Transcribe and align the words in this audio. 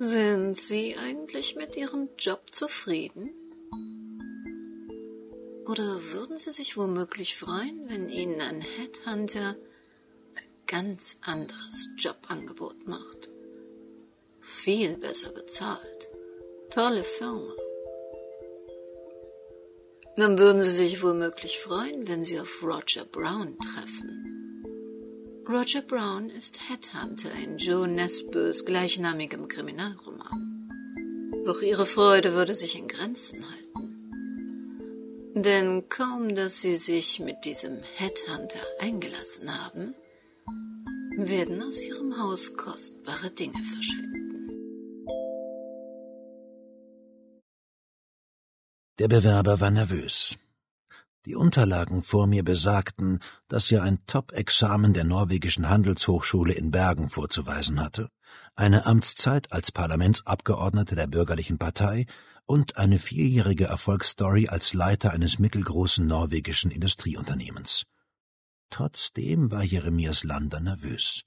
Sind 0.00 0.56
Sie 0.56 0.96
eigentlich 0.96 1.56
mit 1.56 1.76
Ihrem 1.76 2.08
Job 2.16 2.42
zufrieden? 2.52 3.30
Oder 5.66 6.00
würden 6.12 6.38
Sie 6.38 6.52
sich 6.52 6.76
womöglich 6.76 7.36
freuen, 7.36 7.88
wenn 7.88 8.08
Ihnen 8.08 8.40
ein 8.40 8.60
Headhunter 8.60 9.56
ein 10.36 10.66
ganz 10.68 11.18
anderes 11.22 11.90
Jobangebot 11.98 12.86
macht? 12.86 13.28
Viel 14.40 14.96
besser 14.98 15.32
bezahlt. 15.32 16.08
Tolle 16.70 17.02
Firma. 17.02 17.52
Dann 20.14 20.38
würden 20.38 20.62
Sie 20.62 20.70
sich 20.70 21.02
womöglich 21.02 21.58
freuen, 21.58 22.06
wenn 22.06 22.22
Sie 22.22 22.38
auf 22.38 22.62
Roger 22.62 23.04
Brown 23.04 23.58
treffen. 23.58 24.17
Roger 25.48 25.80
Brown 25.80 26.28
ist 26.28 26.60
Headhunter 26.68 27.32
in 27.42 27.56
Joe 27.56 27.88
Nesbøs 27.88 28.66
gleichnamigem 28.66 29.48
Kriminalroman. 29.48 30.68
Doch 31.46 31.62
ihre 31.62 31.86
Freude 31.86 32.34
würde 32.34 32.54
sich 32.54 32.78
in 32.78 32.86
Grenzen 32.86 33.42
halten. 33.50 33.72
Denn 35.34 35.88
kaum, 35.88 36.34
dass 36.34 36.60
sie 36.60 36.76
sich 36.76 37.20
mit 37.20 37.46
diesem 37.46 37.78
Headhunter 37.96 38.60
eingelassen 38.78 39.48
haben, 39.64 39.94
werden 41.16 41.62
aus 41.62 41.82
ihrem 41.82 42.18
Haus 42.18 42.54
kostbare 42.54 43.30
Dinge 43.30 43.62
verschwinden. 43.72 44.50
Der 48.98 49.08
Bewerber 49.08 49.62
war 49.62 49.70
nervös. 49.70 50.36
Die 51.28 51.36
Unterlagen 51.36 52.02
vor 52.02 52.26
mir 52.26 52.42
besagten, 52.42 53.20
dass 53.48 53.70
er 53.70 53.82
ein 53.82 53.98
Top-Examen 54.06 54.94
der 54.94 55.04
norwegischen 55.04 55.68
Handelshochschule 55.68 56.54
in 56.54 56.70
Bergen 56.70 57.10
vorzuweisen 57.10 57.80
hatte, 57.84 58.08
eine 58.56 58.86
Amtszeit 58.86 59.52
als 59.52 59.70
Parlamentsabgeordneter 59.70 60.96
der 60.96 61.06
bürgerlichen 61.06 61.58
Partei 61.58 62.06
und 62.46 62.78
eine 62.78 62.98
vierjährige 62.98 63.66
Erfolgsstory 63.66 64.48
als 64.48 64.72
Leiter 64.72 65.12
eines 65.12 65.38
mittelgroßen 65.38 66.06
norwegischen 66.06 66.70
Industrieunternehmens. 66.70 67.84
Trotzdem 68.70 69.50
war 69.50 69.62
Jeremias 69.62 70.24
Lander 70.24 70.60
nervös. 70.60 71.24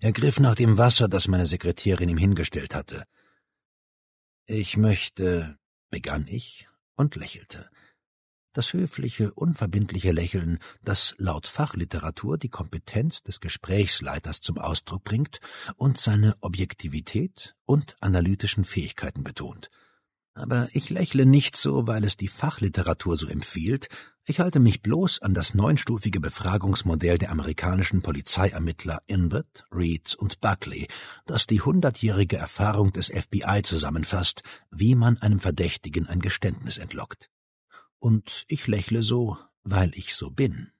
Er 0.00 0.12
griff 0.12 0.40
nach 0.40 0.54
dem 0.54 0.78
Wasser, 0.78 1.08
das 1.08 1.28
meine 1.28 1.44
Sekretärin 1.44 2.08
ihm 2.08 2.16
hingestellt 2.16 2.74
hatte. 2.74 3.04
Ich 4.46 4.78
möchte, 4.78 5.58
begann 5.90 6.26
ich 6.26 6.68
und 6.96 7.16
lächelte 7.16 7.68
das 8.54 8.72
höfliche, 8.72 9.34
unverbindliche 9.34 10.12
Lächeln, 10.12 10.58
das 10.82 11.14
laut 11.18 11.46
Fachliteratur 11.46 12.38
die 12.38 12.48
Kompetenz 12.48 13.22
des 13.22 13.40
Gesprächsleiters 13.40 14.40
zum 14.40 14.58
Ausdruck 14.58 15.04
bringt 15.04 15.40
und 15.76 15.98
seine 15.98 16.34
Objektivität 16.40 17.54
und 17.66 17.96
analytischen 18.00 18.64
Fähigkeiten 18.64 19.22
betont. 19.22 19.70
Aber 20.36 20.68
ich 20.72 20.90
lächle 20.90 21.26
nicht 21.26 21.54
so, 21.56 21.86
weil 21.86 22.02
es 22.02 22.16
die 22.16 22.28
Fachliteratur 22.28 23.16
so 23.16 23.28
empfiehlt, 23.28 23.88
ich 24.26 24.40
halte 24.40 24.58
mich 24.58 24.80
bloß 24.80 25.20
an 25.20 25.34
das 25.34 25.52
neunstufige 25.52 26.18
Befragungsmodell 26.18 27.18
der 27.18 27.30
amerikanischen 27.30 28.00
Polizeiermittler 28.00 29.00
Inbert, 29.06 29.66
Reed 29.70 30.14
und 30.14 30.40
Buckley, 30.40 30.88
das 31.26 31.46
die 31.46 31.60
hundertjährige 31.60 32.38
Erfahrung 32.38 32.90
des 32.90 33.08
FBI 33.08 33.60
zusammenfasst, 33.62 34.42
wie 34.70 34.94
man 34.94 35.18
einem 35.18 35.40
Verdächtigen 35.40 36.08
ein 36.08 36.20
Geständnis 36.20 36.78
entlockt. 36.78 37.28
Und 38.08 38.44
ich 38.48 38.66
lächle 38.66 39.02
so, 39.02 39.38
weil 39.62 39.90
ich 39.94 40.14
so 40.14 40.30
bin. 40.30 40.70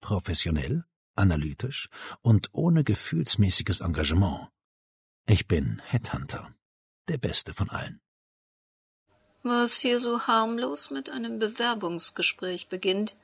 Professionell, 0.00 0.86
analytisch 1.14 1.90
und 2.22 2.48
ohne 2.52 2.84
gefühlsmäßiges 2.84 3.80
Engagement. 3.80 4.48
Ich 5.26 5.46
bin 5.46 5.82
Headhunter, 5.84 6.54
der 7.08 7.18
beste 7.18 7.52
von 7.52 7.68
allen. 7.68 8.00
Was 9.42 9.78
hier 9.78 10.00
so 10.00 10.26
harmlos 10.26 10.90
mit 10.90 11.10
einem 11.10 11.38
Bewerbungsgespräch 11.38 12.68
beginnt, 12.68 13.14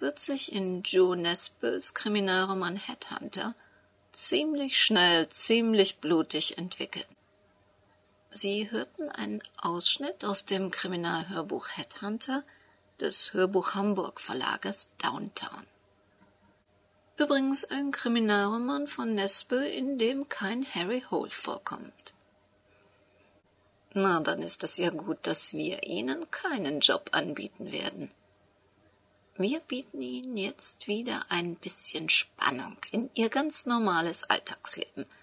wird 0.00 0.18
sich 0.18 0.50
in 0.50 0.82
Joe 0.82 1.16
Nesbøs 1.16 1.94
Kriminalroman 1.94 2.74
Headhunter 2.74 3.54
ziemlich 4.12 4.82
schnell, 4.82 5.28
ziemlich 5.28 5.98
blutig 5.98 6.58
entwickeln. 6.58 7.17
Sie 8.30 8.70
hörten 8.70 9.08
einen 9.08 9.42
Ausschnitt 9.56 10.24
aus 10.24 10.44
dem 10.44 10.70
Kriminalhörbuch 10.70 11.68
Headhunter 11.68 12.44
des 13.00 13.32
Hörbuch 13.32 13.74
Hamburg 13.74 14.20
Verlages 14.20 14.90
Downtown. 14.98 15.66
Übrigens 17.16 17.64
ein 17.64 17.90
Kriminalroman 17.90 18.86
von 18.86 19.14
Nesbø, 19.14 19.66
in 19.66 19.98
dem 19.98 20.28
kein 20.28 20.64
Harry 20.74 21.02
Hole 21.10 21.30
vorkommt. 21.30 22.14
Na, 23.94 24.20
dann 24.20 24.42
ist 24.42 24.62
es 24.62 24.76
ja 24.76 24.90
gut, 24.90 25.18
dass 25.22 25.54
wir 25.54 25.84
Ihnen 25.84 26.30
keinen 26.30 26.80
Job 26.80 27.08
anbieten 27.12 27.72
werden. 27.72 28.10
Wir 29.36 29.60
bieten 29.60 30.02
Ihnen 30.02 30.36
jetzt 30.36 30.86
wieder 30.86 31.24
ein 31.30 31.56
bisschen 31.56 32.08
Spannung 32.10 32.76
in 32.90 33.08
Ihr 33.14 33.30
ganz 33.30 33.64
normales 33.64 34.24
Alltagsleben– 34.24 35.06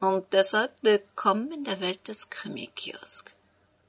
und 0.00 0.32
deshalb 0.32 0.72
willkommen 0.82 1.50
in 1.50 1.64
der 1.64 1.80
Welt 1.80 2.06
des 2.06 2.30
Krimi-Kiosk. 2.30 3.34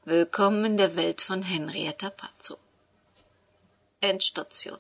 Willkommen 0.06 0.66
in 0.66 0.78
der 0.78 0.96
Welt 0.96 1.22
von 1.22 1.44
Henrietta 1.44 2.10
Pazzo. 2.10 2.58
Endstation. 4.02 4.80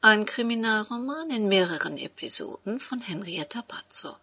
Ein 0.00 0.26
Kriminalroman 0.26 1.30
in 1.30 1.48
mehreren 1.48 1.96
Episoden 1.96 2.80
von 2.80 3.00
Henrietta 3.00 3.62
Pazzo. 3.62 4.16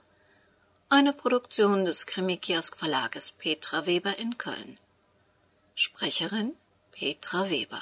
Eine 0.90 1.14
Produktion 1.14 1.86
des 1.86 2.06
Krimi-Kiosk 2.06 2.78
Verlages 2.78 3.32
Petra 3.32 3.86
Weber 3.86 4.18
in 4.20 4.38
Köln. 4.38 4.78
Sprecherin 5.76 6.54
Petra 6.92 7.50
Weber. 7.50 7.82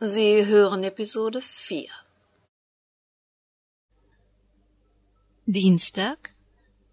Sie 0.00 0.44
hören 0.44 0.82
Episode 0.82 1.40
4. 1.40 1.88
Dienstag, 5.46 6.29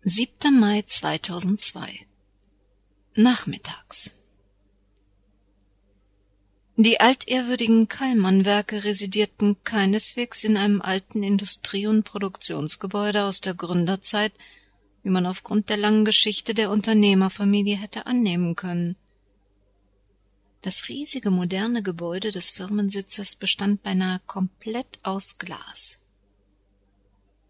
7. 0.10 0.58
Mai 0.58 0.84
2002 0.88 2.06
Nachmittags 3.16 4.12
Die 6.78 7.02
altehrwürdigen 7.02 7.90
Kallmann-Werke 7.90 8.86
residierten 8.86 9.62
keineswegs 9.66 10.46
in 10.46 10.56
einem 10.56 10.82
alten 10.82 11.24
Industrie- 11.24 11.88
und 11.88 12.04
Produktionsgebäude 12.04 13.26
aus 13.26 13.42
der 13.42 13.54
Gründerzeit, 13.54 14.32
wie 15.04 15.10
man 15.10 15.26
aufgrund 15.26 15.70
der 15.70 15.76
langen 15.76 16.06
Geschichte 16.06 16.54
der 16.54 16.72
Unternehmerfamilie 16.72 17.76
hätte 17.76 18.06
annehmen 18.06 18.56
können. 18.56 18.96
Das 20.62 20.88
riesige 20.88 21.32
moderne 21.32 21.84
Gebäude 21.84 22.32
des 22.32 22.50
Firmensitzes 22.50 23.36
bestand 23.36 23.84
beinahe 23.84 24.22
komplett 24.26 25.00
aus 25.04 25.38
Glas. 25.38 26.00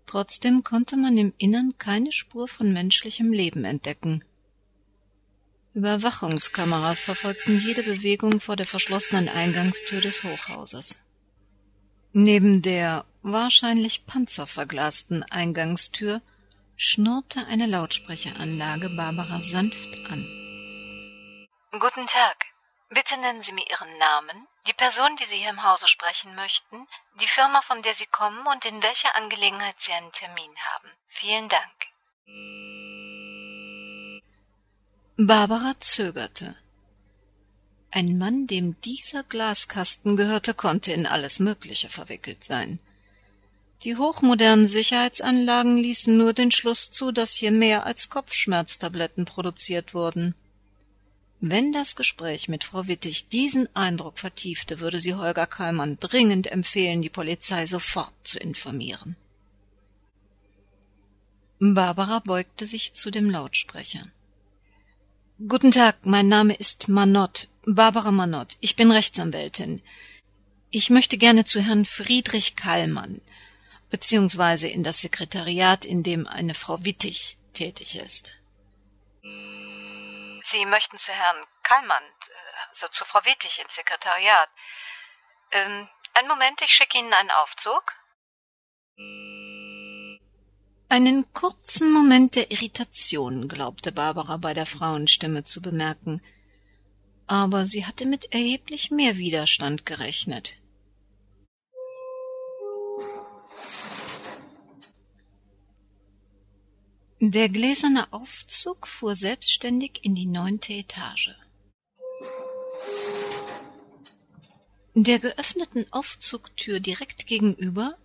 Trotzdem 0.07 0.63
konnte 0.63 0.95
man 0.97 1.17
im 1.17 1.33
Innern 1.37 1.75
keine 1.77 2.11
Spur 2.11 2.47
von 2.47 2.71
menschlichem 2.73 3.31
Leben 3.31 3.65
entdecken. 3.65 4.23
Überwachungskameras 5.73 7.01
verfolgten 7.01 7.59
jede 7.59 7.83
Bewegung 7.83 8.39
vor 8.39 8.55
der 8.55 8.65
verschlossenen 8.65 9.29
Eingangstür 9.29 10.01
des 10.01 10.23
Hochhauses. 10.23 10.97
Neben 12.13 12.63
der 12.63 13.05
wahrscheinlich 13.21 14.07
panzerverglasten 14.07 15.23
Eingangstür 15.23 16.21
schnurrte 16.77 17.45
eine 17.47 17.67
Lautsprecheranlage 17.67 18.89
Barbara 18.89 19.41
sanft 19.41 19.93
an. 20.09 20.25
Guten 21.73 22.07
Tag. 22.07 22.46
Bitte 22.89 23.17
nennen 23.17 23.43
Sie 23.43 23.51
mir 23.51 23.69
Ihren 23.69 23.97
Namen, 23.97 24.47
die 24.65 24.73
Person, 24.73 25.15
die 25.17 25.25
Sie 25.25 25.37
hier 25.37 25.49
im 25.49 25.63
Hause 25.63 25.87
sprechen 25.87 26.35
möchten, 26.35 26.87
die 27.19 27.27
Firma, 27.27 27.61
von 27.61 27.81
der 27.81 27.93
Sie 27.93 28.05
kommen 28.05 28.45
und 28.47 28.63
in 28.65 28.81
welcher 28.81 29.15
Angelegenheit 29.15 29.75
Sie 29.79 29.91
einen 29.91 30.11
Termin 30.13 30.51
haben. 30.73 30.89
Vielen 31.09 31.49
Dank. 31.49 31.73
Barbara 35.17 35.73
zögerte. 35.79 36.57
Ein 37.91 38.17
Mann, 38.17 38.47
dem 38.47 38.79
dieser 38.81 39.23
Glaskasten 39.23 40.15
gehörte, 40.15 40.53
konnte 40.53 40.91
in 40.93 41.07
alles 41.07 41.39
Mögliche 41.39 41.89
verwickelt 41.89 42.43
sein. 42.43 42.79
Die 43.83 43.95
hochmodernen 43.95 44.67
Sicherheitsanlagen 44.67 45.77
ließen 45.77 46.15
nur 46.15 46.33
den 46.33 46.51
Schluss 46.51 46.89
zu, 46.89 47.11
dass 47.11 47.33
hier 47.33 47.51
mehr 47.51 47.85
als 47.85 48.09
Kopfschmerztabletten 48.09 49.25
produziert 49.25 49.93
wurden. 49.93 50.35
Wenn 51.39 51.71
das 51.71 51.95
Gespräch 51.95 52.49
mit 52.49 52.63
Frau 52.63 52.87
Wittig 52.87 53.27
diesen 53.27 53.73
Eindruck 53.75 54.17
vertiefte, 54.17 54.79
würde 54.79 54.99
sie 54.99 55.13
Holger 55.13 55.45
Kallmann 55.45 55.99
dringend 55.99 56.47
empfehlen, 56.47 57.03
die 57.03 57.09
Polizei 57.09 57.67
sofort 57.67 58.13
zu 58.23 58.39
informieren. 58.39 59.15
Barbara 61.59 62.19
beugte 62.19 62.65
sich 62.65 62.93
zu 62.93 63.11
dem 63.11 63.29
Lautsprecher. 63.29 64.11
Guten 65.47 65.71
Tag, 65.71 65.97
mein 66.05 66.27
Name 66.27 66.55
ist 66.55 66.87
Manott, 66.87 67.47
Barbara 67.67 68.11
Manott. 68.11 68.57
Ich 68.59 68.75
bin 68.75 68.91
Rechtsanwältin. 68.91 69.83
Ich 70.71 70.89
möchte 70.89 71.17
gerne 71.19 71.45
zu 71.45 71.61
Herrn 71.61 71.85
Friedrich 71.85 72.55
Kallmann, 72.55 73.21
beziehungsweise 73.91 74.67
in 74.67 74.81
das 74.81 75.01
Sekretariat, 75.01 75.85
in 75.85 76.01
dem 76.01 76.25
eine 76.25 76.55
Frau 76.55 76.83
Wittig 76.83 77.37
tätig 77.53 77.95
ist. 77.95 78.33
Sie 80.49 80.65
möchten 80.65 80.97
zu 80.97 81.11
Herrn 81.11 81.45
Kallmann, 81.61 82.03
also 82.69 82.87
zu 82.87 83.03
Frau 83.03 83.19
Wittig 83.25 83.59
ins 83.59 83.75
Sekretariat. 83.75 84.49
Ähm, 85.51 85.89
einen 86.13 86.29
Moment, 86.29 86.61
ich 86.61 86.71
schicke 86.71 86.97
Ihnen 86.97 87.11
einen 87.11 87.31
Aufzug. 87.31 87.83
Einen 90.87 91.33
kurzen 91.33 91.91
Moment 91.91 92.37
der 92.37 92.49
Irritation 92.49 93.49
glaubte 93.49 93.91
Barbara 93.91 94.37
bei 94.37 94.53
der 94.53 94.65
Frauenstimme 94.65 95.43
zu 95.43 95.61
bemerken, 95.61 96.23
aber 97.27 97.65
sie 97.65 97.85
hatte 97.85 98.05
mit 98.05 98.31
erheblich 98.31 98.89
mehr 98.89 99.17
Widerstand 99.17 99.85
gerechnet. 99.85 100.53
Der 107.19 107.49
gläserne 107.49 108.13
Aufzug 108.13 108.87
fuhr 108.87 109.15
selbstständig 109.15 110.01
in 110.03 110.13
die 110.13 110.27
neunte 110.27 110.73
Etage. 110.73 111.31
Der 114.93 115.17
geöffneten 115.17 115.91
Aufzugtür 115.91 116.79
direkt 116.79 117.25
gegenüber 117.25 117.97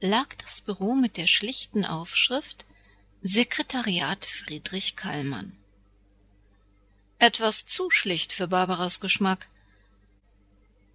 lag 0.00 0.28
das 0.42 0.62
Büro 0.62 0.94
mit 0.94 1.18
der 1.18 1.26
schlichten 1.26 1.84
Aufschrift 1.84 2.64
Sekretariat 3.22 4.24
Friedrich 4.24 4.96
Kallmann. 4.96 5.56
Etwas 7.18 7.66
zu 7.66 7.90
schlicht 7.90 8.32
für 8.32 8.48
Barbaras 8.48 8.98
Geschmack. 8.98 9.46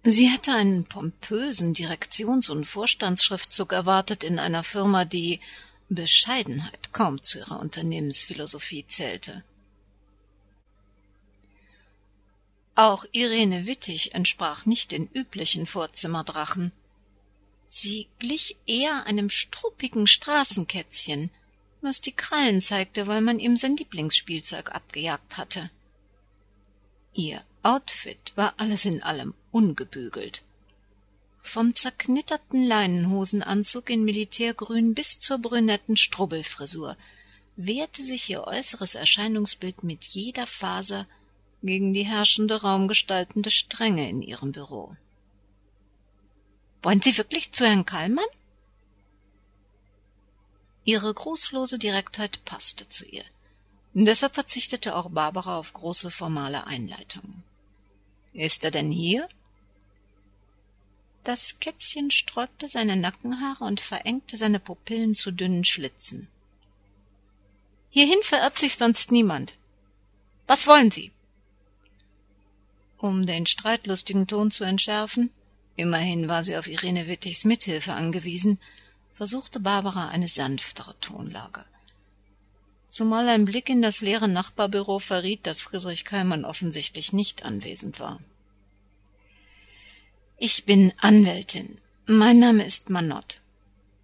Sie 0.02 0.26
hätte 0.26 0.52
einen 0.52 0.86
pompösen 0.86 1.72
Direktions- 1.72 2.50
und 2.50 2.64
Vorstandsschriftzug 2.64 3.72
erwartet 3.72 4.24
in 4.24 4.40
einer 4.40 4.64
Firma, 4.64 5.04
die 5.04 5.40
Bescheidenheit 5.90 6.92
kaum 6.92 7.22
zu 7.22 7.38
ihrer 7.40 7.58
Unternehmensphilosophie 7.58 8.86
zählte. 8.86 9.42
Auch 12.76 13.04
Irene 13.10 13.66
Wittig 13.66 14.14
entsprach 14.14 14.66
nicht 14.66 14.92
den 14.92 15.08
üblichen 15.12 15.66
Vorzimmerdrachen. 15.66 16.72
Sie 17.66 18.08
glich 18.20 18.56
eher 18.66 19.06
einem 19.06 19.30
struppigen 19.30 20.06
Straßenkätzchen, 20.06 21.30
was 21.82 22.00
die 22.00 22.12
Krallen 22.12 22.60
zeigte, 22.60 23.06
weil 23.06 23.20
man 23.20 23.40
ihm 23.40 23.56
sein 23.56 23.76
Lieblingsspielzeug 23.76 24.70
abgejagt 24.72 25.36
hatte. 25.36 25.70
Ihr 27.14 27.44
Outfit 27.62 28.32
war 28.36 28.54
alles 28.58 28.84
in 28.84 29.02
allem 29.02 29.34
ungebügelt. 29.50 30.42
Vom 31.42 31.74
zerknitterten 31.74 32.64
Leinenhosenanzug 32.64 33.90
in 33.90 34.04
Militärgrün 34.04 34.94
bis 34.94 35.18
zur 35.18 35.38
brünetten 35.38 35.96
Strubbelfrisur 35.96 36.96
wehrte 37.56 38.02
sich 38.02 38.30
ihr 38.30 38.44
äußeres 38.44 38.94
Erscheinungsbild 38.94 39.82
mit 39.82 40.04
jeder 40.04 40.46
Faser 40.46 41.06
gegen 41.62 41.92
die 41.92 42.04
herrschende 42.04 42.62
raumgestaltende 42.62 43.50
Strenge 43.50 44.08
in 44.08 44.22
ihrem 44.22 44.52
Büro. 44.52 44.96
Wollen 46.82 47.02
Sie 47.02 47.18
wirklich 47.18 47.52
zu 47.52 47.66
Herrn 47.66 47.84
Kallmann? 47.84 48.24
Ihre 50.84 51.12
grußlose 51.12 51.78
Direktheit 51.78 52.42
passte 52.44 52.88
zu 52.88 53.04
ihr. 53.04 53.24
Deshalb 53.92 54.34
verzichtete 54.34 54.96
auch 54.96 55.10
Barbara 55.10 55.58
auf 55.58 55.72
große 55.72 56.10
formale 56.10 56.66
Einleitungen. 56.66 57.42
Ist 58.32 58.64
er 58.64 58.70
denn 58.70 58.90
hier? 58.90 59.28
Das 61.24 61.56
Kätzchen 61.60 62.10
sträubte 62.10 62.66
seine 62.66 62.96
Nackenhaare 62.96 63.64
und 63.64 63.80
verengte 63.80 64.36
seine 64.36 64.58
Pupillen 64.58 65.14
zu 65.14 65.30
dünnen 65.30 65.64
Schlitzen. 65.64 66.28
Hierhin 67.90 68.22
verirrt 68.22 68.58
sich 68.58 68.76
sonst 68.76 69.12
niemand. 69.12 69.54
Was 70.46 70.66
wollen 70.66 70.90
Sie? 70.90 71.12
Um 72.98 73.26
den 73.26 73.46
streitlustigen 73.46 74.26
Ton 74.26 74.50
zu 74.50 74.64
entschärfen, 74.64 75.30
immerhin 75.76 76.28
war 76.28 76.44
sie 76.44 76.56
auf 76.56 76.66
Irene 76.66 77.06
Wittigs 77.06 77.44
Mithilfe 77.44 77.92
angewiesen, 77.92 78.58
versuchte 79.14 79.60
Barbara 79.60 80.08
eine 80.08 80.28
sanftere 80.28 80.94
Tonlage. 81.00 81.64
Zumal 82.90 83.28
ein 83.28 83.44
Blick 83.44 83.68
in 83.68 83.82
das 83.82 84.00
leere 84.00 84.28
Nachbarbüro 84.28 84.98
verriet, 84.98 85.46
dass 85.46 85.62
Friedrich 85.62 86.04
Kallmann 86.04 86.44
offensichtlich 86.44 87.12
nicht 87.12 87.44
anwesend 87.44 88.00
war. 88.00 88.20
Ich 90.42 90.64
bin 90.64 90.94
Anwältin. 90.96 91.76
Mein 92.06 92.38
Name 92.38 92.64
ist 92.64 92.88
Manott. 92.88 93.40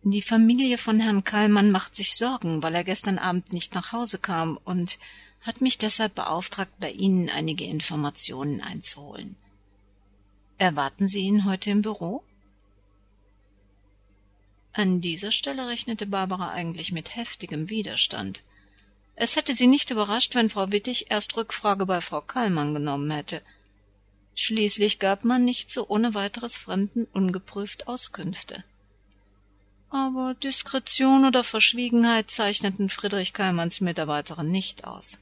Die 0.03 0.21
Familie 0.21 0.77
von 0.77 1.00
Herrn 1.00 1.25
Kallmann 1.25 1.71
macht 1.71 1.97
sich 1.97 2.15
Sorgen, 2.15 2.62
weil 2.62 2.75
er 2.75 2.85
gestern 2.85 3.19
Abend 3.19 3.55
nicht 3.55 3.75
nach 3.75 3.93
Hause 3.93 4.19
kam 4.19 4.59
und 4.67 4.99
hat 5.41 5.62
mich 5.62 5.79
deshalb 5.79 6.15
beauftragt, 6.15 6.73
bei 6.79 6.91
Ihnen 6.91 7.31
einige 7.31 7.65
Informationen 7.65 8.61
einzuholen. 8.61 9.35
Erwarten 10.59 11.09
Sie 11.09 11.21
ihn 11.21 11.47
heute 11.47 11.71
im 11.71 11.81
Büro? 11.81 12.23
An 14.75 15.00
dieser 15.00 15.32
Stelle 15.32 15.69
rechnete 15.69 16.05
Barbara 16.05 16.50
eigentlich 16.50 16.93
mit 16.93 17.17
heftigem 17.17 17.71
Widerstand. 17.71 18.43
Es 19.15 19.37
hätte 19.37 19.55
sie 19.55 19.69
nicht 19.69 19.91
überrascht, 19.91 20.35
wenn 20.35 20.50
Frau 20.50 20.71
Wittig 20.71 21.11
erst 21.11 21.35
Rückfrage 21.35 21.87
bei 21.87 22.03
Frau 22.03 22.21
Kallmann 22.21 22.75
genommen 22.75 23.11
hätte– 23.11 23.41
Schließlich 24.38 24.99
gab 24.99 25.25
man 25.25 25.47
nicht 25.47 25.73
so 25.73 25.88
ohne 25.88 26.12
weiteres 26.12 26.59
Fremden 26.59 27.06
ungeprüft 27.15 27.88
Auskünfte. 27.88 28.65
Aber 29.88 30.35
Diskretion 30.35 31.25
oder 31.25 31.43
Verschwiegenheit 31.43 32.31
zeichneten 32.31 32.91
Friedrich 32.91 33.33
Kallmanns 33.33 33.81
Mitarbeiterin 33.81 34.50
nicht 34.50 34.85
aus. 34.85 35.17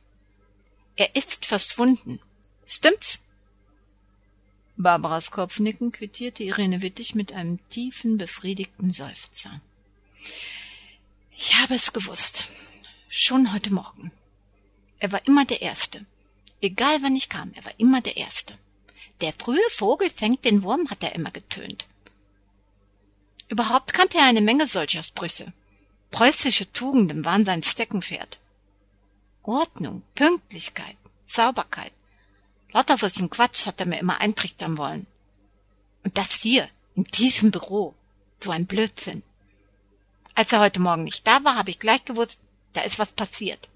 Er 0.96 1.14
ist 1.14 1.46
verschwunden. 1.46 2.20
Stimmt's? 2.66 3.20
Barbaras 4.76 5.30
Kopfnicken 5.30 5.92
quittierte 5.92 6.42
Irene 6.42 6.82
Wittig 6.82 7.14
mit 7.14 7.32
einem 7.32 7.60
tiefen, 7.70 8.18
befriedigten 8.18 8.90
Seufzer. 8.90 9.60
Ich 11.36 11.54
habe 11.54 11.74
es 11.74 11.92
gewusst. 11.92 12.44
Schon 13.08 13.52
heute 13.52 13.72
Morgen. 13.72 14.10
Er 14.98 15.12
war 15.12 15.24
immer 15.24 15.44
der 15.44 15.62
Erste. 15.62 16.04
Egal 16.60 17.00
wann 17.02 17.14
ich 17.14 17.28
kam, 17.28 17.52
er 17.54 17.64
war 17.64 17.74
immer 17.78 18.00
der 18.00 18.16
Erste. 18.16 18.58
Der 19.20 19.32
frühe 19.32 19.70
Vogel 19.70 20.10
fängt 20.10 20.44
den 20.44 20.62
Wurm, 20.62 20.90
hat 20.90 21.02
er 21.02 21.14
immer 21.14 21.30
getönt. 21.30 21.86
Überhaupt 23.48 23.92
kannte 23.92 24.18
er 24.18 24.24
eine 24.24 24.40
Menge 24.40 24.66
solcher 24.66 25.02
Sprüche. 25.02 25.52
Preußische 26.10 26.72
Tugenden 26.72 27.24
waren 27.24 27.44
sein 27.44 27.62
Steckenpferd. 27.62 28.38
Ordnung, 29.42 30.02
Pünktlichkeit, 30.14 30.96
Sauberkeit. 31.26 31.92
Lauter 32.72 32.98
solchen 32.98 33.30
Quatsch 33.30 33.66
hat 33.66 33.80
er 33.80 33.86
mir 33.86 33.98
immer 34.00 34.20
eintrichtern 34.20 34.78
wollen. 34.78 35.06
Und 36.02 36.16
das 36.18 36.32
hier, 36.32 36.68
in 36.94 37.04
diesem 37.04 37.50
Büro, 37.50 37.94
so 38.42 38.50
ein 38.50 38.66
Blödsinn. 38.66 39.22
Als 40.34 40.52
er 40.52 40.60
heute 40.60 40.80
Morgen 40.80 41.04
nicht 41.04 41.26
da 41.26 41.44
war, 41.44 41.56
habe 41.56 41.70
ich 41.70 41.78
gleich 41.78 42.04
gewusst, 42.04 42.40
da 42.72 42.80
ist 42.82 42.98
was 42.98 43.12
passiert. 43.12 43.68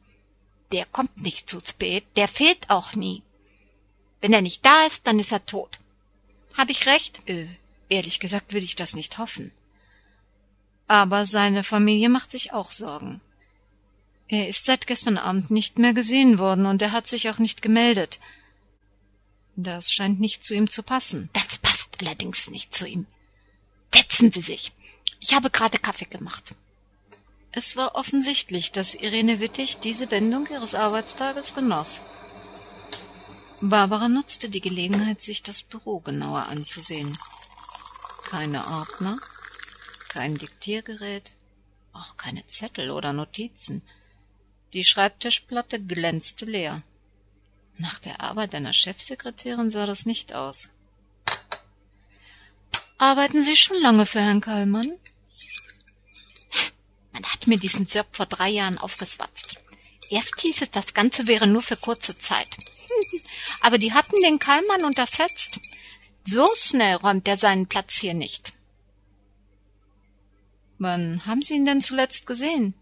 Der 0.73 0.85
kommt 0.87 1.23
nicht 1.23 1.49
zu 1.49 1.61
spät, 1.61 2.05
der 2.17 2.29
fehlt 2.29 2.69
auch 2.69 2.95
nie. 2.95 3.23
Wenn 4.21 4.33
er 4.33 4.43
nicht 4.43 4.65
da 4.65 4.87
ist, 4.87 5.07
dann 5.07 5.19
ist 5.19 5.33
er 5.33 5.45
tot. 5.47 5.79
Hab 6.57 6.71
ich 6.71 6.87
recht? 6.87 7.21
Äh, 7.27 7.47
ehrlich 7.89 8.21
gesagt 8.21 8.53
will 8.53 8.63
ich 8.63 8.77
das 8.77 8.95
nicht 8.95 9.19
hoffen. 9.19 9.53
Aber 10.89 11.27
seine 11.27 11.63
Familie 11.63 12.09
macht 12.09 12.31
sich 12.31 12.53
auch 12.53 12.73
Sorgen. 12.73 13.21
Er 14.29 14.49
ist 14.49 14.67
seit 14.67 14.87
gestern 14.87 15.19
Abend 15.19 15.51
nicht 15.51 15.79
mehr 15.79 15.95
gesehen 15.95 16.39
worden 16.39 16.67
und 16.67 16.83
er 16.83 16.93
hat 16.93 17.07
sich 17.07 17.31
auch 17.31 17.39
nicht 17.39 17.63
gemeldet. 17.63 18.19
Das 19.57 19.93
scheint 19.93 20.21
nicht 20.21 20.45
zu 20.45 20.55
ihm 20.55 20.71
zu 20.71 20.83
passen. 20.83 21.31
Das 21.33 21.59
passt 21.59 21.89
allerdings 22.01 22.49
nicht 22.49 22.75
zu 22.75 22.87
ihm. 22.87 23.07
Setzen 23.95 24.31
Sie 24.31 24.43
sich. 24.43 24.73
Ich 25.21 25.35
habe 25.35 25.51
gerade 25.51 25.79
Kaffee 25.79 26.05
gemacht. 26.05 26.55
Es 27.53 27.75
war 27.75 27.95
offensichtlich, 27.95 28.71
dass 28.71 28.95
Irene 28.95 29.41
Wittig 29.41 29.79
diese 29.79 30.11
Wendung 30.11 30.47
ihres 30.47 30.75
Arbeitstages 30.75 31.55
genoss. 31.55 32.03
Barbara 33.61 34.09
nutzte 34.09 34.49
die 34.49 34.61
Gelegenheit, 34.61 35.21
sich 35.21 35.43
das 35.43 35.65
Büro 35.65 35.99
genauer 35.99 36.47
anzusehen. 36.47 37.19
Keine 38.31 38.65
Ordner, 38.67 39.19
kein 40.09 40.37
Diktiergerät, 40.37 41.33
auch 41.93 42.17
keine 42.17 42.47
Zettel 42.47 42.91
oder 42.91 43.13
Notizen. 43.13 43.83
Die 44.73 44.85
Schreibtischplatte 44.85 45.83
glänzte 45.83 46.45
leer. 46.45 46.83
Nach 47.79 47.99
der 47.99 48.21
Arbeit 48.21 48.55
einer 48.55 48.73
Chefsekretärin 48.73 49.71
sah 49.71 49.87
das 49.87 50.07
nicht 50.07 50.35
aus. 50.35 50.69
Arbeiten 52.99 53.45
Sie 53.45 53.57
schon 53.57 53.81
lange 53.81 54.07
für 54.07 54.21
Herrn 54.21 54.41
Kallmann? 54.41 54.93
Man 57.13 57.25
hat 57.25 57.49
mir 57.49 57.59
diesen 57.59 57.87
Job 57.87 58.07
vor 58.13 58.27
drei 58.27 58.51
Jahren 58.51 58.79
aufgeswatzt. 58.79 59.57
Erst 60.11 60.41
hieß 60.41 60.63
es, 60.63 60.71
das 60.71 60.95
Ganze 60.95 61.27
wäre 61.27 61.47
nur 61.47 61.63
für 61.63 61.77
kurze 61.77 62.17
Zeit. 62.19 62.57
Aber 63.69 63.77
die 63.77 63.93
hatten 63.93 64.17
den 64.23 64.39
Kallmann 64.39 64.83
unterschätzt. 64.83 65.61
So 66.25 66.49
schnell 66.57 66.97
räumt 66.97 67.29
er 67.29 67.37
seinen 67.37 67.67
Platz 67.67 67.99
hier 67.99 68.15
nicht. 68.15 68.55
Wann 70.79 71.27
haben 71.27 71.43
Sie 71.43 71.53
ihn 71.53 71.67
denn 71.67 71.83
zuletzt 71.83 72.27
gesehen? 72.27 72.73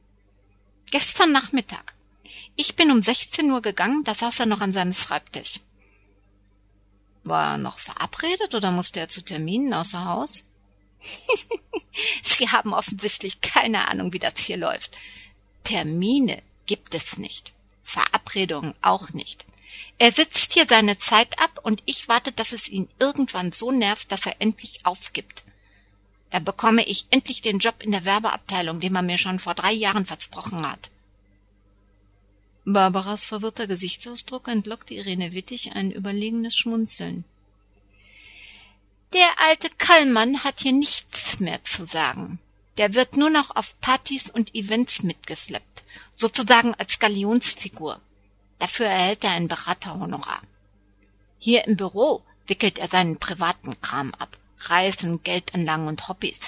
Gestern 0.92 1.32
Nachmittag. 1.32 1.96
Ich 2.54 2.76
bin 2.76 2.92
um 2.92 3.02
16 3.02 3.50
Uhr 3.50 3.62
gegangen, 3.62 4.04
da 4.04 4.14
saß 4.14 4.38
er 4.38 4.46
noch 4.46 4.60
an 4.60 4.72
seinem 4.72 4.92
Schreibtisch. 4.92 5.58
War 7.24 7.54
er 7.54 7.58
noch 7.58 7.80
verabredet 7.80 8.54
oder 8.54 8.70
musste 8.70 9.00
er 9.00 9.08
zu 9.08 9.22
Terminen 9.22 9.74
außer 9.74 10.04
Haus? 10.04 10.44
Sie 12.22 12.48
haben 12.50 12.72
offensichtlich 12.72 13.40
keine 13.40 13.88
Ahnung, 13.88 14.12
wie 14.12 14.20
das 14.20 14.38
hier 14.38 14.56
läuft. 14.56 14.96
Termine 15.64 16.40
gibt 16.66 16.94
es 16.94 17.18
nicht. 17.18 17.54
Verabredungen 17.82 18.76
auch 18.82 19.10
nicht. 19.10 19.46
Er 19.98 20.12
sitzt 20.12 20.52
hier 20.52 20.66
seine 20.68 20.98
Zeit 20.98 21.38
ab 21.40 21.60
und 21.62 21.82
ich 21.86 22.08
warte, 22.08 22.32
dass 22.32 22.52
es 22.52 22.68
ihn 22.68 22.88
irgendwann 22.98 23.52
so 23.52 23.70
nervt, 23.72 24.12
dass 24.12 24.26
er 24.26 24.40
endlich 24.40 24.84
aufgibt. 24.84 25.44
Dann 26.30 26.44
bekomme 26.44 26.84
ich 26.84 27.06
endlich 27.10 27.40
den 27.40 27.58
Job 27.58 27.82
in 27.82 27.92
der 27.92 28.04
Werbeabteilung, 28.04 28.80
den 28.80 28.92
man 28.92 29.06
mir 29.06 29.18
schon 29.18 29.38
vor 29.38 29.54
drei 29.54 29.72
Jahren 29.72 30.06
versprochen 30.06 30.68
hat. 30.68 30.90
Barbaras 32.64 33.24
verwirrter 33.24 33.68
Gesichtsausdruck 33.68 34.48
entlockte 34.48 34.94
Irene 34.94 35.32
Wittig 35.32 35.72
ein 35.72 35.92
überlegenes 35.92 36.56
Schmunzeln. 36.56 37.24
Der 39.12 39.28
alte 39.48 39.70
Kallmann 39.70 40.42
hat 40.42 40.60
hier 40.60 40.72
nichts 40.72 41.38
mehr 41.38 41.62
zu 41.62 41.86
sagen. 41.86 42.40
Der 42.76 42.94
wird 42.94 43.16
nur 43.16 43.30
noch 43.30 43.54
auf 43.54 43.80
Partys 43.80 44.28
und 44.30 44.54
Events 44.54 45.02
mitgesleppt, 45.02 45.84
sozusagen 46.16 46.74
als 46.74 46.98
Galionsfigur. 46.98 48.00
Dafür 48.58 48.86
erhält 48.86 49.24
er 49.24 49.30
ein 49.30 49.48
Beraterhonorar. 49.48 50.40
Hier 51.38 51.66
im 51.66 51.76
Büro 51.76 52.22
wickelt 52.46 52.78
er 52.78 52.88
seinen 52.88 53.18
privaten 53.18 53.80
Kram 53.80 54.14
ab. 54.14 54.38
Reisen, 54.58 55.22
Geldanlagen 55.22 55.88
und 55.88 56.08
Hobbys. 56.08 56.38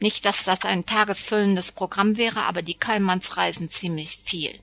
Nicht, 0.00 0.24
dass 0.24 0.44
das 0.44 0.62
ein 0.62 0.84
tagesfüllendes 0.84 1.72
Programm 1.72 2.16
wäre, 2.16 2.42
aber 2.42 2.62
die 2.62 2.74
Kallmanns 2.74 3.36
reisen 3.36 3.70
ziemlich 3.70 4.18
viel. 4.24 4.58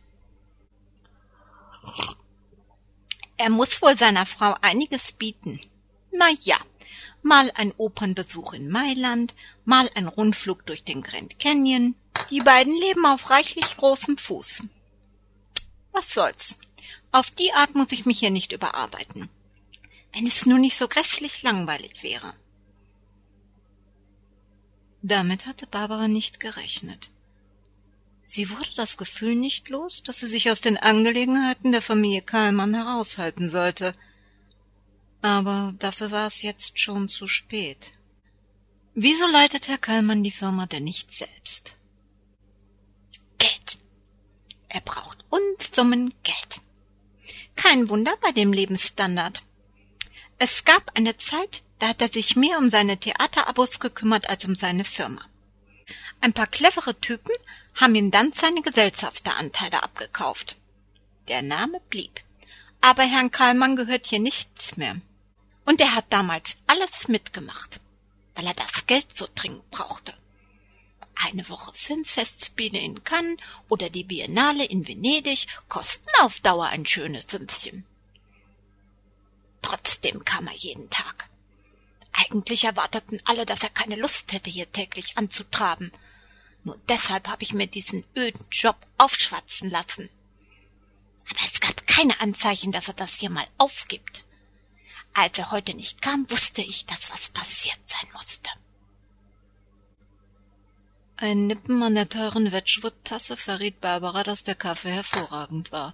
Er 3.37 3.49
muss 3.49 3.81
wohl 3.81 3.97
seiner 3.97 4.25
Frau 4.25 4.55
einiges 4.61 5.13
bieten. 5.13 5.61
Na 6.11 6.27
ja, 6.41 6.57
mal 7.21 7.51
ein 7.55 7.73
Opernbesuch 7.77 8.53
in 8.53 8.69
Mailand, 8.69 9.33
mal 9.63 9.89
ein 9.95 10.07
Rundflug 10.07 10.65
durch 10.65 10.83
den 10.83 11.01
Grand 11.01 11.39
Canyon. 11.39 11.95
Die 12.31 12.41
beiden 12.41 12.75
leben 12.77 13.05
auf 13.05 13.29
reichlich 13.29 13.77
großem 13.77 14.17
Fuß. 14.17 14.63
Was 15.91 16.13
soll's? 16.13 16.59
Auf 17.11 17.31
die 17.31 17.51
Art 17.53 17.75
muss 17.75 17.91
ich 17.91 18.05
mich 18.05 18.19
hier 18.19 18.31
nicht 18.31 18.51
überarbeiten. 18.51 19.29
Wenn 20.13 20.27
es 20.27 20.45
nur 20.45 20.59
nicht 20.59 20.77
so 20.77 20.87
grässlich 20.87 21.41
langweilig 21.43 22.03
wäre. 22.03 22.33
Damit 25.01 25.45
hatte 25.45 25.65
Barbara 25.67 26.07
nicht 26.07 26.39
gerechnet. 26.39 27.09
Sie 28.25 28.49
wurde 28.51 28.69
das 28.75 28.97
Gefühl 28.97 29.35
nicht 29.35 29.69
los, 29.69 30.03
dass 30.03 30.19
sie 30.19 30.27
sich 30.27 30.51
aus 30.51 30.61
den 30.61 30.77
Angelegenheiten 30.77 31.71
der 31.71 31.81
Familie 31.81 32.21
Kallmann 32.21 32.75
heraushalten 32.75 33.49
sollte. 33.49 33.95
Aber 35.21 35.73
dafür 35.79 36.11
war 36.11 36.27
es 36.27 36.41
jetzt 36.43 36.79
schon 36.79 37.09
zu 37.09 37.27
spät. 37.27 37.93
Wieso 38.93 39.25
leitet 39.27 39.67
Herr 39.67 39.77
Kallmann 39.77 40.23
die 40.23 40.31
Firma 40.31 40.65
denn 40.65 40.83
nicht 40.83 41.11
selbst? 41.11 41.75
Er 44.69 44.81
braucht 44.81 45.17
Unsummen 45.29 46.13
Geld. 46.23 46.61
Kein 47.55 47.89
Wunder 47.89 48.15
bei 48.21 48.31
dem 48.31 48.53
Lebensstandard. 48.53 49.41
Es 50.37 50.63
gab 50.63 50.95
eine 50.95 51.17
Zeit, 51.17 51.63
da 51.79 51.89
hat 51.89 52.01
er 52.01 52.07
sich 52.07 52.35
mehr 52.35 52.57
um 52.59 52.69
seine 52.69 52.97
Theaterabos 52.97 53.79
gekümmert 53.79 54.29
als 54.29 54.45
um 54.45 54.55
seine 54.55 54.85
Firma. 54.85 55.21
Ein 56.21 56.33
paar 56.33 56.47
clevere 56.47 56.99
Typen 56.99 57.33
haben 57.75 57.95
ihm 57.95 58.11
dann 58.11 58.31
seine 58.33 58.61
Gesellschafteranteile 58.61 59.81
abgekauft. 59.81 60.57
Der 61.27 61.41
Name 61.41 61.79
blieb. 61.89 62.21
Aber 62.81 63.03
Herrn 63.03 63.31
Kallmann 63.31 63.75
gehört 63.75 64.07
hier 64.07 64.19
nichts 64.19 64.77
mehr. 64.77 64.95
Und 65.65 65.81
er 65.81 65.95
hat 65.95 66.05
damals 66.09 66.57
alles 66.67 67.07
mitgemacht, 67.07 67.79
weil 68.35 68.47
er 68.47 68.53
das 68.53 68.85
Geld 68.87 69.17
so 69.17 69.27
dringend 69.35 69.69
brauchte. 69.71 70.13
Eine 71.21 71.49
Woche 71.49 71.73
Filmfestspiele 71.73 72.79
in 72.79 73.03
Cannes 73.03 73.37
oder 73.67 73.89
die 73.89 74.05
Biennale 74.05 74.63
in 74.63 74.87
Venedig 74.87 75.47
kosten 75.67 76.07
auf 76.21 76.39
Dauer 76.39 76.67
ein 76.67 76.85
schönes 76.85 77.25
Sümmchen. 77.29 77.85
Trotzdem 79.61 80.23
kam 80.23 80.47
er 80.47 80.55
jeden 80.55 80.89
Tag. 80.89 81.29
Eigentlich 82.13 82.63
erwarteten 82.63 83.19
alle, 83.25 83.45
dass 83.45 83.63
er 83.63 83.69
keine 83.69 83.95
Lust 83.95 84.31
hätte, 84.31 84.49
hier 84.49 84.71
täglich 84.71 85.17
anzutraben. 85.17 85.91
Nur 86.63 86.79
deshalb 86.87 87.27
habe 87.27 87.43
ich 87.43 87.53
mir 87.53 87.67
diesen 87.67 88.05
öden 88.15 88.45
Job 88.49 88.77
aufschwatzen 88.97 89.69
lassen. 89.69 90.09
Aber 91.29 91.39
es 91.45 91.59
gab 91.59 91.85
keine 91.85 92.19
Anzeichen, 92.21 92.71
dass 92.71 92.87
er 92.87 92.93
das 92.93 93.15
hier 93.15 93.29
mal 93.29 93.47
aufgibt. 93.57 94.25
Als 95.13 95.37
er 95.37 95.51
heute 95.51 95.73
nicht 95.73 96.01
kam, 96.01 96.29
wusste 96.31 96.61
ich, 96.61 96.85
dass 96.85 97.11
was 97.11 97.29
passiert 97.29 97.79
sein 97.87 98.09
musste. 98.13 98.49
Ein 101.21 101.47
Nippen 101.47 101.83
an 101.83 101.95
der 101.95 102.07
teuren 102.07 102.53
Wedgwood-Tasse 102.53 103.35
verriet 103.35 103.81
Barbara, 103.81 104.23
dass 104.23 104.45
der 104.45 104.55
Kaffee 104.55 104.91
hervorragend 104.91 105.69
war. 105.73 105.93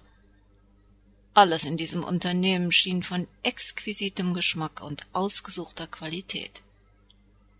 Alles 1.34 1.64
in 1.64 1.76
diesem 1.76 2.04
Unternehmen 2.04 2.70
schien 2.70 3.02
von 3.02 3.26
exquisitem 3.42 4.34
Geschmack 4.34 4.80
und 4.82 5.04
ausgesuchter 5.12 5.88
Qualität. 5.88 6.62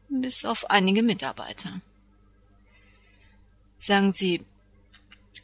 Bis 0.08 0.44
auf 0.44 0.70
einige 0.70 1.02
Mitarbeiter. 1.02 1.80
Sagen 3.78 4.12
Sie, 4.12 4.44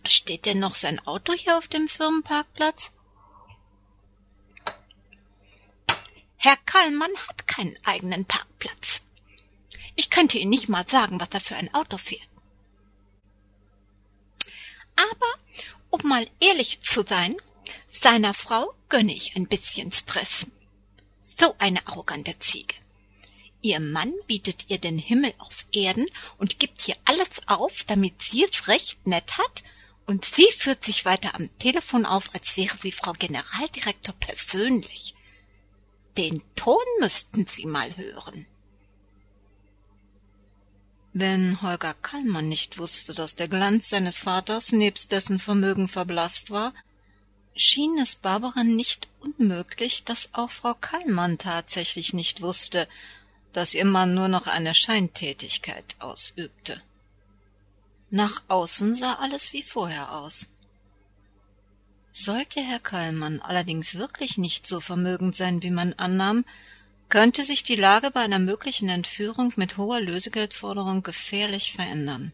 steht 0.04 0.46
denn 0.46 0.60
noch 0.60 0.76
sein 0.76 1.04
Auto 1.04 1.32
hier 1.32 1.58
auf 1.58 1.66
dem 1.66 1.88
Firmenparkplatz? 1.88 2.92
Herr 6.36 6.56
Kallmann 6.66 7.16
hat 7.26 7.48
keinen 7.48 7.74
eigenen 7.84 8.24
Parkplatz. 8.26 9.02
Ich 9.94 10.10
könnte 10.10 10.38
Ihnen 10.38 10.50
nicht 10.50 10.68
mal 10.68 10.88
sagen, 10.88 11.20
was 11.20 11.28
er 11.32 11.40
für 11.40 11.56
ein 11.56 11.72
Auto 11.74 11.98
fährt. 11.98 12.28
Aber, 14.96 15.34
um 15.90 16.08
mal 16.08 16.26
ehrlich 16.40 16.80
zu 16.80 17.04
sein, 17.06 17.36
seiner 17.88 18.34
Frau 18.34 18.74
gönne 18.88 19.12
ich 19.12 19.36
ein 19.36 19.46
bisschen 19.46 19.92
Stress. 19.92 20.46
So 21.20 21.54
eine 21.58 21.86
arrogante 21.86 22.38
Ziege. 22.38 22.74
Ihr 23.60 23.80
Mann 23.80 24.12
bietet 24.26 24.70
ihr 24.70 24.78
den 24.78 24.98
Himmel 24.98 25.32
auf 25.38 25.66
Erden 25.72 26.06
und 26.36 26.58
gibt 26.58 26.82
hier 26.82 26.96
alles 27.04 27.28
auf, 27.46 27.84
damit 27.84 28.20
sie 28.22 28.44
es 28.44 28.68
recht 28.68 29.06
nett 29.06 29.38
hat, 29.38 29.62
und 30.04 30.24
sie 30.24 30.50
führt 30.50 30.84
sich 30.84 31.04
weiter 31.04 31.36
am 31.36 31.48
Telefon 31.58 32.04
auf, 32.04 32.34
als 32.34 32.56
wäre 32.56 32.76
sie 32.82 32.90
Frau 32.90 33.12
Generaldirektor 33.12 34.14
persönlich. 34.16 35.14
Den 36.18 36.42
Ton 36.56 36.82
müssten 37.00 37.46
Sie 37.46 37.66
mal 37.66 37.96
hören. 37.96 38.46
Wenn 41.12 41.60
Holger 41.60 41.94
Kallmann 42.00 42.48
nicht 42.48 42.78
wusste, 42.78 43.12
dass 43.12 43.36
der 43.36 43.48
Glanz 43.48 43.90
seines 43.90 44.18
Vaters 44.18 44.72
nebst 44.72 45.12
dessen 45.12 45.38
Vermögen 45.38 45.88
verblasst 45.88 46.50
war, 46.50 46.72
schien 47.54 47.98
es 48.00 48.16
Barbara 48.16 48.64
nicht 48.64 49.08
unmöglich, 49.20 50.04
dass 50.04 50.30
auch 50.32 50.50
Frau 50.50 50.74
Kallmann 50.74 51.36
tatsächlich 51.36 52.14
nicht 52.14 52.40
wusste, 52.40 52.88
dass 53.52 53.74
ihr 53.74 53.84
Mann 53.84 54.14
nur 54.14 54.28
noch 54.28 54.46
eine 54.46 54.72
Scheintätigkeit 54.72 55.96
ausübte. 55.98 56.80
Nach 58.10 58.42
außen 58.48 58.96
sah 58.96 59.14
alles 59.16 59.52
wie 59.52 59.62
vorher 59.62 60.12
aus. 60.12 60.46
Sollte 62.14 62.60
Herr 62.60 62.78
Kallmann 62.78 63.40
allerdings 63.40 63.94
wirklich 63.94 64.38
nicht 64.38 64.66
so 64.66 64.80
vermögend 64.80 65.36
sein, 65.36 65.62
wie 65.62 65.70
man 65.70 65.92
annahm, 65.94 66.44
könnte 67.12 67.44
sich 67.44 67.62
die 67.62 67.76
Lage 67.76 68.10
bei 68.10 68.20
einer 68.20 68.38
möglichen 68.38 68.88
Entführung 68.88 69.52
mit 69.56 69.76
hoher 69.76 70.00
Lösegeldforderung 70.00 71.02
gefährlich 71.02 71.74
verändern. 71.74 72.32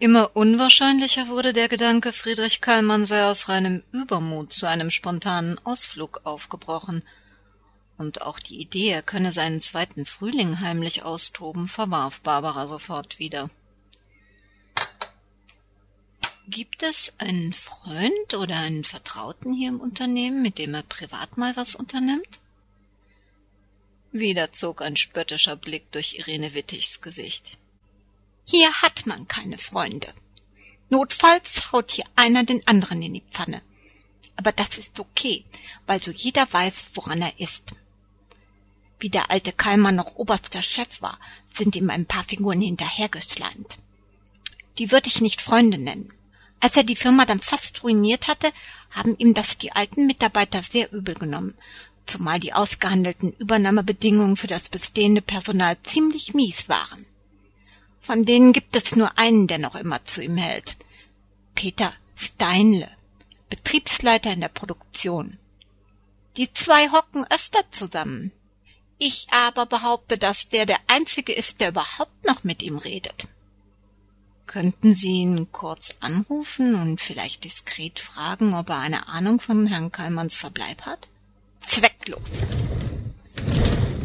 Immer 0.00 0.34
unwahrscheinlicher 0.34 1.28
wurde 1.28 1.52
der 1.52 1.68
Gedanke, 1.68 2.12
Friedrich 2.12 2.60
Kallmann 2.60 3.04
sei 3.04 3.24
aus 3.24 3.48
reinem 3.48 3.84
Übermut 3.92 4.52
zu 4.52 4.66
einem 4.66 4.90
spontanen 4.90 5.56
Ausflug 5.64 6.22
aufgebrochen, 6.24 7.04
und 7.96 8.22
auch 8.22 8.40
die 8.40 8.60
Idee, 8.60 8.88
er 8.88 9.02
könne 9.02 9.30
seinen 9.30 9.60
zweiten 9.60 10.04
Frühling 10.04 10.58
heimlich 10.58 11.04
austoben, 11.04 11.68
verwarf 11.68 12.22
Barbara 12.22 12.66
sofort 12.66 13.20
wieder. 13.20 13.50
Gibt 16.48 16.82
es 16.82 17.12
einen 17.18 17.52
Freund 17.52 18.34
oder 18.34 18.56
einen 18.56 18.82
Vertrauten 18.82 19.54
hier 19.54 19.68
im 19.68 19.78
Unternehmen, 19.78 20.42
mit 20.42 20.58
dem 20.58 20.74
er 20.74 20.82
privat 20.82 21.38
mal 21.38 21.54
was 21.54 21.76
unternimmt? 21.76 22.40
Wieder 24.12 24.52
zog 24.52 24.82
ein 24.82 24.96
spöttischer 24.96 25.56
Blick 25.56 25.90
durch 25.90 26.18
Irene 26.18 26.52
Wittichs 26.52 27.00
Gesicht. 27.00 27.56
Hier 28.44 28.70
hat 28.82 29.06
man 29.06 29.26
keine 29.26 29.56
Freunde. 29.56 30.12
Notfalls 30.90 31.72
haut 31.72 31.92
hier 31.92 32.04
einer 32.14 32.44
den 32.44 32.66
anderen 32.66 33.00
in 33.00 33.14
die 33.14 33.22
Pfanne. 33.30 33.62
Aber 34.36 34.52
das 34.52 34.76
ist 34.76 35.00
okay, 35.00 35.44
weil 35.86 36.02
so 36.02 36.10
jeder 36.10 36.46
weiß, 36.52 36.90
woran 36.92 37.22
er 37.22 37.40
ist. 37.40 37.72
Wie 39.00 39.08
der 39.08 39.30
alte 39.30 39.52
Keimer 39.52 39.92
noch 39.92 40.16
oberster 40.16 40.60
Chef 40.60 41.00
war, 41.00 41.18
sind 41.54 41.74
ihm 41.74 41.88
ein 41.88 42.04
paar 42.04 42.24
Figuren 42.24 42.60
hinterhergeschleimt. 42.60 43.78
Die 44.76 44.90
würde 44.90 45.08
ich 45.08 45.22
nicht 45.22 45.40
Freunde 45.40 45.78
nennen. 45.78 46.12
Als 46.60 46.76
er 46.76 46.84
die 46.84 46.96
Firma 46.96 47.24
dann 47.24 47.40
fast 47.40 47.82
ruiniert 47.82 48.28
hatte, 48.28 48.52
haben 48.90 49.16
ihm 49.16 49.32
das 49.32 49.56
die 49.56 49.72
alten 49.72 50.06
Mitarbeiter 50.06 50.62
sehr 50.62 50.92
übel 50.92 51.14
genommen, 51.14 51.56
zumal 52.06 52.38
die 52.38 52.52
ausgehandelten 52.52 53.32
Übernahmebedingungen 53.32 54.36
für 54.36 54.46
das 54.46 54.68
bestehende 54.68 55.22
Personal 55.22 55.76
ziemlich 55.82 56.34
mies 56.34 56.68
waren. 56.68 57.06
Von 58.00 58.24
denen 58.24 58.52
gibt 58.52 58.74
es 58.76 58.96
nur 58.96 59.16
einen, 59.18 59.46
der 59.46 59.58
noch 59.58 59.76
immer 59.76 60.04
zu 60.04 60.22
ihm 60.22 60.36
hält. 60.36 60.76
Peter 61.54 61.92
Steinle, 62.16 62.88
Betriebsleiter 63.48 64.32
in 64.32 64.40
der 64.40 64.48
Produktion. 64.48 65.38
Die 66.36 66.52
zwei 66.52 66.88
hocken 66.90 67.26
öfter 67.30 67.60
zusammen. 67.70 68.32
Ich 68.98 69.26
aber 69.30 69.66
behaupte, 69.66 70.16
dass 70.16 70.48
der 70.48 70.66
der 70.66 70.78
Einzige 70.86 71.32
ist, 71.32 71.60
der 71.60 71.70
überhaupt 71.70 72.24
noch 72.24 72.44
mit 72.44 72.62
ihm 72.62 72.78
redet. 72.78 73.26
Könnten 74.46 74.94
Sie 74.94 75.12
ihn 75.12 75.50
kurz 75.50 75.96
anrufen 76.00 76.74
und 76.74 77.00
vielleicht 77.00 77.44
diskret 77.44 77.98
fragen, 77.98 78.54
ob 78.54 78.68
er 78.70 78.78
eine 78.78 79.08
Ahnung 79.08 79.40
von 79.40 79.66
Herrn 79.66 79.92
Kallmanns 79.92 80.36
Verbleib 80.36 80.82
hat? 80.82 81.08
Zwecklos. 81.66 82.30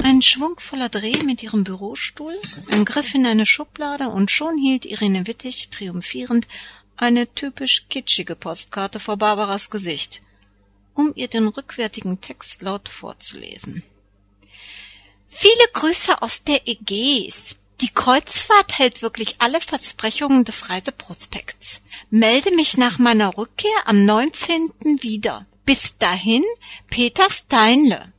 Ein 0.04 0.22
schwungvoller 0.22 0.90
Dreh 0.90 1.24
mit 1.24 1.44
ihrem 1.44 1.64
Bürostuhl, 1.64 2.34
ein 2.72 2.86
Griff 2.86 3.14
in 3.14 3.26
eine 3.26 3.46
Schublade 3.46 4.10
und 4.10 4.32
schon 4.32 4.58
hielt 4.58 4.86
Irene 4.86 5.28
Wittig 5.28 5.70
triumphierend 5.70 6.48
eine 6.96 7.28
typisch 7.34 7.86
kitschige 7.90 8.36
Postkarte 8.36 9.00
vor 9.00 9.18
Barbaras 9.18 9.70
Gesicht, 9.70 10.22
um 10.94 11.12
ihr 11.16 11.28
den 11.28 11.48
rückwärtigen 11.48 12.22
Text 12.22 12.62
laut 12.62 12.90
vorzulesen. 12.90 13.84
Viele 15.28 15.68
Grüße 15.74 16.22
aus 16.22 16.44
der 16.44 16.68
Ägäis. 16.68 17.58
Die 17.82 17.90
Kreuzfahrt 17.90 18.80
hält 18.80 19.04
wirklich 19.04 19.36
alle 19.40 19.62
Versprechungen 19.62 20.46
des 20.46 20.70
Reiseprospekts. 20.70 21.82
Melde 22.10 22.56
mich 22.56 22.78
nach 22.78 22.98
meiner 22.98 23.38
Rückkehr 23.38 23.70
am 23.86 24.06
19. 24.06 24.72
wieder. 25.02 25.46
Bis 25.68 25.98
dahin, 25.98 26.46
Peter 26.90 27.30
Steinle. 27.30 28.14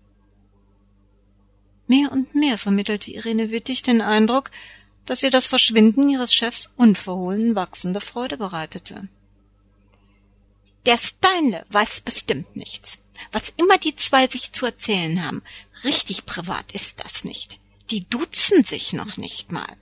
Mehr 1.86 2.12
und 2.12 2.34
mehr 2.34 2.58
vermittelte 2.58 3.10
Irene 3.10 3.50
Wittig 3.50 3.82
den 3.82 4.02
Eindruck, 4.02 4.50
dass 5.06 5.22
ihr 5.22 5.30
das 5.30 5.46
Verschwinden 5.46 6.10
ihres 6.10 6.34
Chefs 6.34 6.68
unverhohlen 6.76 7.54
wachsende 7.54 8.02
Freude 8.02 8.36
bereitete. 8.36 9.08
Der 10.84 10.98
Steinle 10.98 11.64
weiß 11.70 12.02
bestimmt 12.02 12.54
nichts. 12.54 12.98
Was 13.32 13.50
immer 13.56 13.78
die 13.78 13.96
zwei 13.96 14.26
sich 14.26 14.52
zu 14.52 14.66
erzählen 14.66 15.24
haben, 15.24 15.42
richtig 15.84 16.26
privat 16.26 16.72
ist 16.72 17.00
das 17.02 17.24
nicht. 17.24 17.58
Die 17.90 18.06
duzen 18.10 18.62
sich 18.62 18.92
noch 18.92 19.16
nicht 19.16 19.52
mal. 19.52 19.74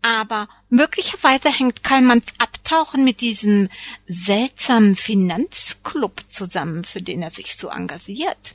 Aber 0.00 0.48
möglicherweise 0.68 1.50
hängt 1.50 1.82
Kallmanns 1.82 2.26
Abtauchen 2.62 3.04
mit 3.04 3.20
diesem 3.20 3.68
seltsamen 4.06 4.94
Finanzclub 4.94 6.20
zusammen, 6.28 6.84
für 6.84 7.02
den 7.02 7.22
er 7.22 7.32
sich 7.32 7.56
so 7.56 7.68
engagiert. 7.68 8.54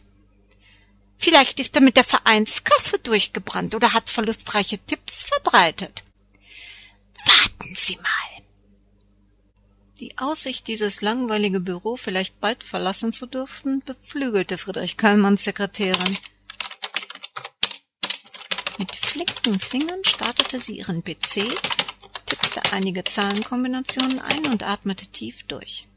Vielleicht 1.18 1.60
ist 1.60 1.76
er 1.76 1.82
mit 1.82 1.98
der 1.98 2.04
Vereinskasse 2.04 3.00
durchgebrannt 3.00 3.76
oder 3.76 3.94
hat 3.94 4.10
verlustreiche 4.10 4.78
Tipps 4.78 5.26
verbreitet. 5.26 6.04
Warten 7.26 7.76
Sie 7.76 7.98
mal. 7.98 8.44
Die 10.00 10.18
Aussicht, 10.18 10.68
dieses 10.68 11.02
langweilige 11.02 11.60
Büro 11.60 11.98
vielleicht 11.98 12.40
bald 12.40 12.64
verlassen 12.64 13.12
zu 13.12 13.26
dürfen, 13.26 13.82
beflügelte 13.84 14.58
Friedrich 14.58 14.96
Kallmanns 14.96 15.44
Sekretärin. 15.44 16.18
Mit 18.78 18.96
flinken 18.96 19.60
Fingern 19.60 20.04
startete 20.06 20.62
sie 20.62 20.78
ihren 20.78 21.04
PC, 21.04 21.48
tippte 22.28 22.62
einige 22.72 23.04
Zahlenkombinationen 23.04 24.20
ein 24.20 24.46
und 24.46 24.64
atmete 24.64 25.08
tief 25.08 25.44
durch. 25.44 25.88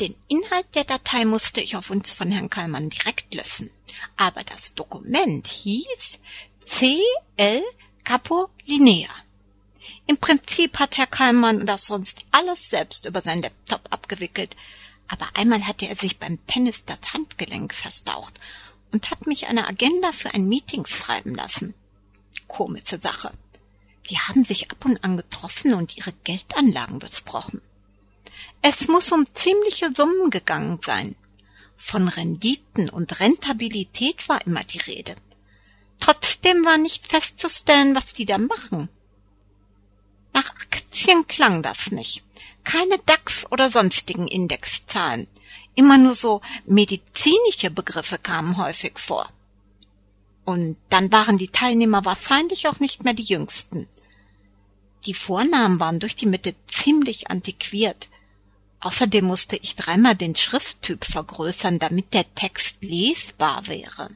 Den 0.00 0.16
Inhalt 0.26 0.66
der 0.74 0.84
Datei 0.84 1.24
musste 1.24 1.60
ich 1.60 1.76
auf 1.76 1.90
uns 1.90 2.10
von 2.10 2.32
Herrn 2.32 2.50
Kallmann 2.50 2.90
direkt 2.90 3.32
löschen. 3.32 3.70
Aber 4.16 4.42
das 4.42 4.74
Dokument 4.74 5.46
hieß 5.46 6.18
C.L. 6.64 7.62
Capolinea. 8.02 9.08
Im 10.06 10.16
Prinzip 10.16 10.78
hat 10.78 10.96
Herr 10.96 11.06
Kallmann 11.06 11.66
das 11.66 11.86
sonst 11.86 12.24
alles 12.32 12.70
selbst 12.70 13.06
über 13.06 13.20
seinen 13.20 13.42
Laptop 13.42 13.82
abgewickelt. 13.90 14.56
Aber 15.06 15.28
einmal 15.34 15.66
hatte 15.66 15.86
er 15.86 15.96
sich 15.96 16.18
beim 16.18 16.44
Tennis 16.46 16.84
das 16.84 17.12
Handgelenk 17.12 17.72
verstaucht 17.72 18.40
und 18.90 19.10
hat 19.10 19.26
mich 19.26 19.46
eine 19.46 19.68
Agenda 19.68 20.12
für 20.12 20.34
ein 20.34 20.48
Meeting 20.48 20.86
schreiben 20.86 21.34
lassen. 21.34 21.74
Komische 22.54 23.00
Sache. 23.02 23.32
Die 24.08 24.16
haben 24.16 24.44
sich 24.44 24.70
ab 24.70 24.84
und 24.84 25.02
an 25.02 25.16
getroffen 25.16 25.74
und 25.74 25.96
ihre 25.96 26.12
Geldanlagen 26.22 27.00
besprochen. 27.00 27.60
Es 28.62 28.86
muss 28.86 29.10
um 29.10 29.26
ziemliche 29.34 29.90
Summen 29.92 30.30
gegangen 30.30 30.78
sein. 30.80 31.16
Von 31.76 32.06
Renditen 32.06 32.90
und 32.90 33.18
Rentabilität 33.18 34.28
war 34.28 34.46
immer 34.46 34.62
die 34.62 34.78
Rede. 34.78 35.16
Trotzdem 35.98 36.64
war 36.64 36.78
nicht 36.78 37.08
festzustellen, 37.08 37.96
was 37.96 38.14
die 38.14 38.24
da 38.24 38.38
machen. 38.38 38.88
Nach 40.32 40.48
Aktien 40.50 41.26
klang 41.26 41.60
das 41.64 41.90
nicht. 41.90 42.22
Keine 42.62 42.98
DAX 43.04 43.50
oder 43.50 43.68
sonstigen 43.68 44.28
Indexzahlen. 44.28 45.26
Immer 45.74 45.98
nur 45.98 46.14
so 46.14 46.40
medizinische 46.66 47.72
Begriffe 47.72 48.16
kamen 48.18 48.58
häufig 48.58 48.96
vor. 49.00 49.28
Und 50.44 50.76
dann 50.90 51.10
waren 51.10 51.38
die 51.38 51.48
Teilnehmer 51.48 52.04
wahrscheinlich 52.04 52.68
auch 52.68 52.80
nicht 52.80 53.04
mehr 53.04 53.14
die 53.14 53.22
jüngsten. 53.22 53.88
Die 55.06 55.14
Vornamen 55.14 55.80
waren 55.80 56.00
durch 56.00 56.16
die 56.16 56.26
Mitte 56.26 56.54
ziemlich 56.66 57.30
antiquiert. 57.30 58.08
Außerdem 58.80 59.24
musste 59.24 59.56
ich 59.56 59.76
dreimal 59.76 60.14
den 60.14 60.36
Schrifttyp 60.36 61.04
vergrößern, 61.04 61.78
damit 61.78 62.12
der 62.12 62.34
Text 62.34 62.76
lesbar 62.82 63.66
wäre. 63.66 64.08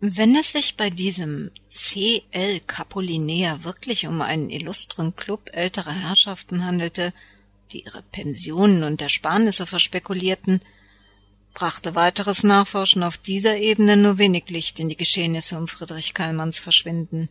Wenn 0.00 0.34
es 0.34 0.50
sich 0.50 0.76
bei 0.76 0.90
diesem 0.90 1.52
C.L. 1.68 2.58
Capolinea 2.66 3.62
wirklich 3.62 4.08
um 4.08 4.20
einen 4.20 4.50
illustren 4.50 5.14
Club 5.14 5.50
älterer 5.52 5.92
Herrschaften 5.92 6.64
handelte, 6.64 7.12
die 7.70 7.84
ihre 7.84 8.02
Pensionen 8.02 8.82
und 8.82 9.00
Ersparnisse 9.00 9.64
verspekulierten, 9.64 10.60
brachte 11.54 11.94
weiteres 11.94 12.44
Nachforschen 12.44 13.02
auf 13.02 13.16
dieser 13.16 13.56
Ebene 13.56 13.96
nur 13.96 14.18
wenig 14.18 14.48
Licht 14.50 14.80
in 14.80 14.88
die 14.88 14.96
Geschehnisse 14.96 15.56
um 15.56 15.68
Friedrich 15.68 16.14
Kallmanns 16.14 16.58
Verschwinden. 16.58 17.28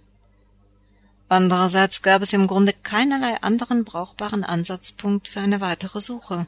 Andererseits 1.30 2.02
gab 2.02 2.22
es 2.22 2.34
im 2.34 2.48
Grunde 2.48 2.74
keinerlei 2.74 3.42
anderen 3.42 3.86
brauchbaren 3.86 4.44
Ansatzpunkt 4.44 5.28
für 5.28 5.40
eine 5.40 5.62
weitere 5.62 6.02
Suche. 6.02 6.46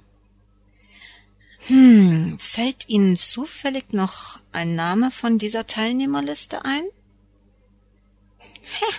Hm, 1.67 2.37
fällt 2.39 2.89
Ihnen 2.89 3.15
zufällig 3.15 3.93
noch 3.93 4.39
ein 4.51 4.75
Name 4.75 5.11
von 5.11 5.37
dieser 5.37 5.65
Teilnehmerliste 5.65 6.65
ein? 6.65 6.83
Hä, 8.39 8.95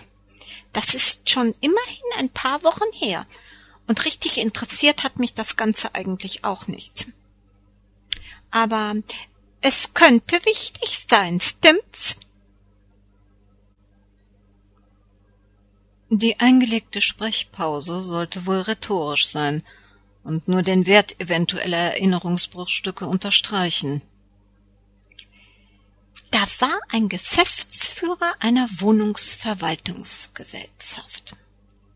das 0.72 0.94
ist 0.94 1.28
schon 1.28 1.52
immerhin 1.60 2.18
ein 2.18 2.30
paar 2.30 2.62
Wochen 2.62 2.90
her, 2.94 3.26
und 3.86 4.04
richtig 4.06 4.38
interessiert 4.38 5.02
hat 5.02 5.18
mich 5.18 5.34
das 5.34 5.56
Ganze 5.56 5.94
eigentlich 5.94 6.44
auch 6.44 6.66
nicht. 6.66 7.08
Aber 8.54 8.94
es 9.62 9.94
könnte 9.94 10.36
wichtig 10.44 11.06
sein, 11.10 11.40
stimmt's? 11.40 12.18
Die 16.08 16.38
eingelegte 16.38 17.00
Sprechpause 17.00 18.00
sollte 18.00 18.46
wohl 18.46 18.60
rhetorisch 18.60 19.26
sein 19.26 19.64
und 20.22 20.46
nur 20.46 20.62
den 20.62 20.86
Wert 20.86 21.20
eventueller 21.20 21.94
Erinnerungsbruchstücke 21.94 23.08
unterstreichen. 23.08 24.02
Da 26.30 26.46
war 26.60 26.78
ein 26.90 27.08
Geschäftsführer 27.08 28.36
einer 28.38 28.68
Wohnungsverwaltungsgesellschaft 28.78 31.34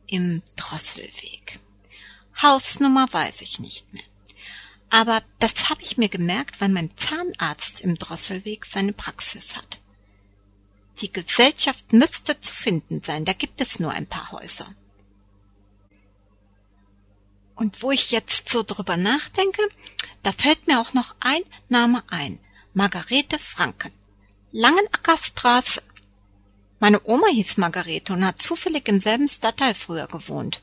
im 0.09 0.42
Drosselweg. 0.57 1.61
Hausnummer 2.42 3.07
weiß 3.12 3.42
ich 3.42 3.61
nicht 3.61 3.94
mehr. 3.94 4.03
Aber 4.90 5.22
das 5.38 5.68
habe 5.68 5.83
ich 5.83 5.98
mir 5.98 6.09
gemerkt, 6.09 6.61
weil 6.61 6.70
mein 6.70 6.96
Zahnarzt 6.96 7.81
im 7.81 7.96
Drosselweg 7.96 8.64
seine 8.64 8.92
Praxis 8.92 9.57
hat. 9.57 9.79
Die 11.01 11.12
Gesellschaft 11.12 11.92
müsste 11.92 12.40
zu 12.40 12.53
finden 12.53 13.03
sein, 13.05 13.24
da 13.24 13.33
gibt 13.33 13.61
es 13.61 13.79
nur 13.79 13.92
ein 13.92 14.07
paar 14.07 14.33
Häuser. 14.33 14.66
Und 17.55 17.83
wo 17.83 17.90
ich 17.90 18.11
jetzt 18.12 18.48
so 18.48 18.62
drüber 18.62 18.96
nachdenke, 18.96 19.62
da 20.22 20.33
fällt 20.33 20.66
mir 20.66 20.81
auch 20.81 20.94
noch 20.94 21.14
ein 21.20 21.42
Name 21.68 22.03
ein. 22.09 22.38
Margarete 22.72 23.38
Franken. 23.38 23.92
Langenackerstraße. 24.53 25.83
Meine 26.79 27.01
Oma 27.05 27.27
hieß 27.27 27.57
Margarete 27.57 28.12
und 28.12 28.24
hat 28.24 28.40
zufällig 28.40 28.87
im 28.88 29.01
selben 29.01 29.29
Stadtteil 29.29 29.74
früher 29.74 30.07
gewohnt. 30.07 30.62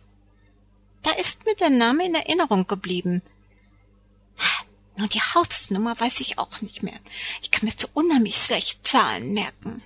Da 1.01 1.11
ist 1.11 1.45
mir 1.45 1.55
der 1.55 1.69
Name 1.69 2.05
in 2.05 2.15
Erinnerung 2.15 2.65
geblieben. 2.65 3.21
Nur 4.97 5.07
die 5.07 5.21
Hausnummer 5.21 5.99
weiß 5.99 6.19
ich 6.21 6.37
auch 6.37 6.61
nicht 6.61 6.83
mehr. 6.83 6.99
Ich 7.41 7.51
kann 7.51 7.65
mir 7.65 7.73
so 7.77 7.87
unheimlich 7.93 8.37
schlecht 8.37 8.87
Zahlen 8.87 9.33
merken. 9.33 9.81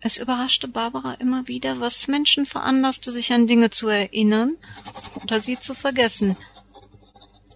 Es 0.00 0.16
überraschte 0.16 0.68
Barbara 0.68 1.14
immer 1.14 1.48
wieder, 1.48 1.80
was 1.80 2.06
Menschen 2.08 2.46
veranlasste, 2.46 3.10
sich 3.10 3.32
an 3.32 3.46
Dinge 3.46 3.70
zu 3.70 3.88
erinnern 3.88 4.56
oder 5.22 5.40
sie 5.40 5.58
zu 5.58 5.74
vergessen. 5.74 6.36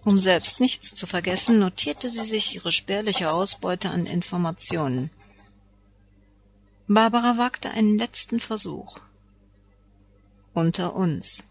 Um 0.03 0.19
selbst 0.19 0.59
nichts 0.59 0.93
zu 0.95 1.07
vergessen, 1.07 1.59
notierte 1.59 2.09
sie 2.09 2.25
sich 2.25 2.55
ihre 2.55 2.73
spärliche 2.73 3.31
Ausbeute 3.31 3.89
an 3.89 4.05
Informationen. 4.05 5.09
Barbara 6.87 7.37
wagte 7.37 7.71
einen 7.71 7.97
letzten 7.97 8.41
Versuch. 8.41 8.99
Unter 10.53 10.95
uns. 10.95 11.43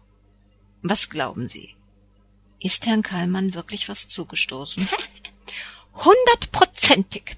Was 0.83 1.09
glauben 1.09 1.47
Sie? 1.47 1.75
Ist 2.63 2.85
Herrn 2.85 3.03
Kallmann 3.03 3.53
wirklich 3.55 3.89
was 3.89 4.07
zugestoßen? 4.07 4.87
Hundertprozentig. 5.95 7.35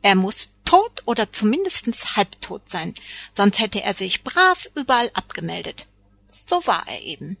Er 0.00 0.14
muss 0.14 0.50
tot 0.64 1.02
oder 1.06 1.32
zumindest 1.32 2.16
halbtot 2.16 2.70
sein, 2.70 2.94
sonst 3.34 3.58
hätte 3.58 3.82
er 3.82 3.94
sich 3.94 4.22
brav 4.22 4.70
überall 4.76 5.10
abgemeldet. 5.12 5.88
So 6.30 6.64
war 6.68 6.86
er 6.86 7.02
eben. 7.02 7.36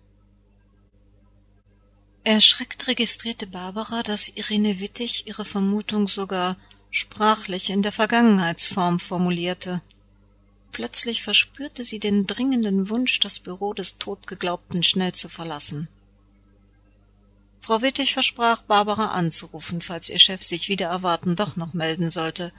Erschreckt 2.24 2.88
registrierte 2.88 3.46
Barbara, 3.46 4.02
dass 4.02 4.28
Irene 4.28 4.80
Wittig 4.80 5.28
ihre 5.28 5.44
Vermutung 5.44 6.08
sogar 6.08 6.56
sprachlich 6.90 7.70
in 7.70 7.82
der 7.82 7.92
Vergangenheitsform 7.92 8.98
formulierte. 8.98 9.82
Plötzlich 10.72 11.22
verspürte 11.22 11.84
sie 11.84 12.00
den 12.00 12.26
dringenden 12.26 12.88
Wunsch, 12.88 13.20
das 13.20 13.38
Büro 13.38 13.72
des 13.72 13.98
Totgeglaubten 13.98 14.82
schnell 14.82 15.12
zu 15.12 15.28
verlassen. 15.28 15.86
Frau 17.64 17.80
Wittig 17.80 18.12
versprach, 18.12 18.60
Barbara 18.60 19.12
anzurufen, 19.12 19.80
falls 19.80 20.10
ihr 20.10 20.18
Chef 20.18 20.42
sich 20.42 20.68
wieder 20.68 20.88
erwarten 20.88 21.34
doch 21.34 21.56
noch 21.56 21.72
melden 21.72 22.10
sollte. 22.10 22.52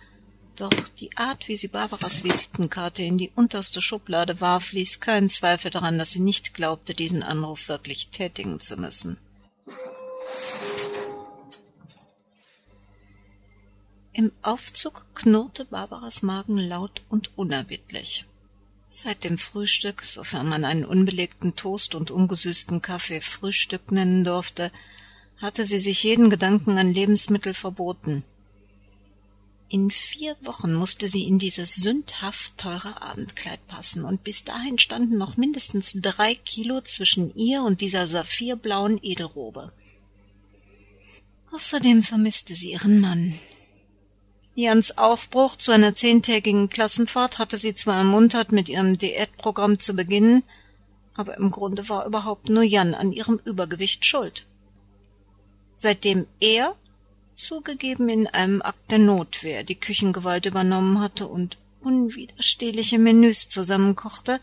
Doch 0.56 0.72
die 1.00 1.16
Art, 1.16 1.48
wie 1.48 1.56
sie 1.58 1.68
Barbaras 1.68 2.24
Visitenkarte 2.24 3.04
in 3.04 3.20
die 3.20 3.32
unterste 3.36 3.82
Schublade 3.84 4.42
warf, 4.42 4.72
ließ 4.72 5.02
keinen 5.02 5.30
Zweifel 5.30 5.70
daran, 5.70 6.00
dass 6.00 6.10
sie 6.10 6.22
nicht 6.22 6.56
glaubte, 6.56 6.96
diesen 6.96 7.22
Anruf 7.22 7.68
wirklich 7.68 8.08
tätigen 8.08 8.60
zu 8.60 8.78
müssen. 8.78 9.20
Im 14.12 14.32
Aufzug 14.42 15.06
knurrte 15.14 15.66
Barbaras 15.66 16.24
Magen 16.24 16.58
laut 16.58 17.04
und 17.10 17.38
unerbittlich. 17.38 18.26
Seit 18.98 19.26
dem 19.26 19.38
Frühstück, 19.38 20.04
sofern 20.04 20.48
man 20.48 20.64
einen 20.64 20.86
unbelegten 20.86 21.58
Toast 21.58 21.96
und 21.96 22.12
ungesüßten 22.12 22.82
Kaffee 22.82 23.20
Frühstück 23.20 23.92
nennen 23.92 24.24
durfte, 24.24 24.72
hatte 25.36 25.66
sie 25.66 25.80
sich 25.80 26.02
jeden 26.04 26.30
Gedanken 26.30 26.78
an 26.78 26.94
Lebensmittel 26.94 27.54
verboten. 27.54 28.24
In 29.68 29.92
vier 29.92 30.38
Wochen 30.44 30.74
musste 30.74 31.10
sie 31.10 31.26
in 31.26 31.40
dieses 31.40 31.76
sündhaft 31.76 32.58
teure 32.58 33.02
Abendkleid 33.02 33.68
passen, 33.68 34.06
und 34.06 34.24
bis 34.24 34.46
dahin 34.46 34.80
standen 34.80 35.18
noch 35.18 35.36
mindestens 35.36 35.98
drei 36.02 36.34
Kilo 36.34 36.80
zwischen 36.80 37.36
ihr 37.36 37.64
und 37.64 37.82
dieser 37.82 38.08
saphirblauen 38.08 38.98
Edelrobe. 39.04 39.74
Außerdem 41.52 42.02
vermisste 42.02 42.56
sie 42.56 42.72
ihren 42.72 43.02
Mann, 43.02 43.38
Jans 44.58 44.98
Aufbruch 44.98 45.58
zu 45.58 45.74
einer 45.74 45.96
zehntägigen 45.96 46.70
Klassenfahrt 46.70 47.40
hatte 47.40 47.58
sie 47.58 47.76
zwar 47.76 47.98
ermuntert, 47.98 48.54
mit 48.54 48.70
ihrem 48.70 48.98
Diätprogramm 48.98 49.80
zu 49.80 49.94
beginnen, 49.94 50.44
aber 51.14 51.36
im 51.38 51.52
Grunde 51.52 51.90
war 51.90 52.06
überhaupt 52.06 52.48
nur 52.48 52.64
Jan 52.64 52.94
an 52.94 53.12
ihrem 53.12 53.38
Übergewicht 53.44 54.06
schuld. 54.06 54.46
Seitdem 55.76 56.26
er, 56.40 56.74
zugegeben 57.36 58.08
in 58.08 58.28
einem 58.28 58.62
Akt 58.62 58.92
der 58.92 59.00
Notwehr, 59.00 59.66
die 59.66 59.76
Küchengewalt 59.76 60.46
übernommen 60.46 61.02
hatte 61.02 61.28
und 61.28 61.58
unwiderstehliche 61.82 62.98
Menüs 62.98 63.50
zusammenkochte, 63.50 64.40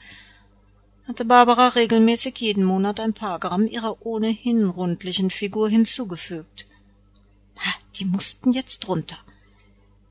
hatte 1.09 1.25
Barbara 1.25 1.69
regelmäßig 1.69 2.39
jeden 2.39 2.65
Monat 2.65 3.01
ein 3.01 3.15
paar 3.15 3.39
Gramm 3.39 3.67
ihrer 3.67 4.05
ohnehin 4.05 4.67
rundlichen 4.67 5.31
Figur 5.31 5.71
hinzugefügt. 5.71 6.67
Die 7.97 8.05
mussten 8.05 8.53
jetzt 8.53 8.89
runter. 8.89 9.19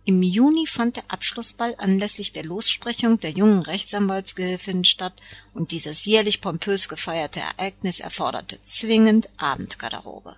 Im 0.03 0.23
Juni 0.23 0.65
fand 0.65 0.95
der 0.95 1.03
Abschlussball 1.09 1.75
anlässlich 1.77 2.31
der 2.31 2.43
Lossprechung 2.43 3.19
der 3.19 3.31
jungen 3.31 3.61
Rechtsanwaltsgehilfin 3.61 4.83
statt, 4.83 5.13
und 5.53 5.71
dieses 5.71 6.05
jährlich 6.05 6.41
pompös 6.41 6.89
gefeierte 6.89 7.39
Ereignis 7.39 7.99
erforderte 7.99 8.57
zwingend 8.63 9.29
Abendgarderobe. 9.37 10.35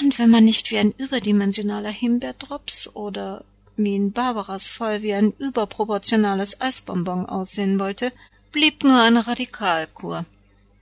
Und 0.00 0.18
wenn 0.18 0.30
man 0.30 0.44
nicht 0.44 0.70
wie 0.70 0.78
ein 0.78 0.92
überdimensionaler 0.92 1.90
Himbeerdrops 1.90 2.88
oder 2.94 3.44
wie 3.76 3.94
in 3.94 4.12
Barbaras 4.12 4.66
Fall 4.66 5.02
wie 5.02 5.14
ein 5.14 5.32
überproportionales 5.38 6.60
Eisbonbon 6.60 7.26
aussehen 7.26 7.78
wollte, 7.78 8.12
blieb 8.50 8.82
nur 8.82 9.00
eine 9.00 9.26
Radikalkur 9.26 10.24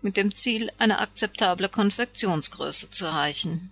mit 0.01 0.17
dem 0.17 0.35
Ziel, 0.35 0.71
eine 0.79 1.01
akzeptable 1.01 1.69
Konfektionsgröße 1.69 2.91
zu 2.91 3.05
erreichen. 3.05 3.71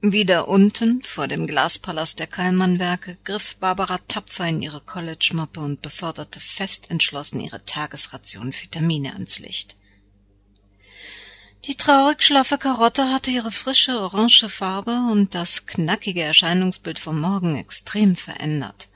Wieder 0.00 0.46
unten, 0.46 1.02
vor 1.02 1.26
dem 1.26 1.48
Glaspalast 1.48 2.20
der 2.20 2.28
Kallmannwerke, 2.28 3.18
griff 3.24 3.56
Barbara 3.56 3.98
tapfer 4.06 4.46
in 4.46 4.62
ihre 4.62 4.80
College-Mappe 4.80 5.58
und 5.58 5.82
beförderte 5.82 6.38
fest 6.38 6.88
entschlossen 6.88 7.40
ihre 7.40 7.64
Tagesration 7.64 8.52
Vitamine 8.52 9.14
ans 9.14 9.40
Licht. 9.40 9.74
Die 11.64 11.74
traurig 11.74 12.22
schlaffe 12.22 12.58
Karotte 12.58 13.10
hatte 13.12 13.32
ihre 13.32 13.50
frische 13.50 14.00
orange 14.00 14.48
Farbe 14.48 14.92
und 15.10 15.34
das 15.34 15.66
knackige 15.66 16.22
Erscheinungsbild 16.22 17.00
vom 17.00 17.20
Morgen 17.20 17.56
extrem 17.56 18.14
verändert. 18.14 18.88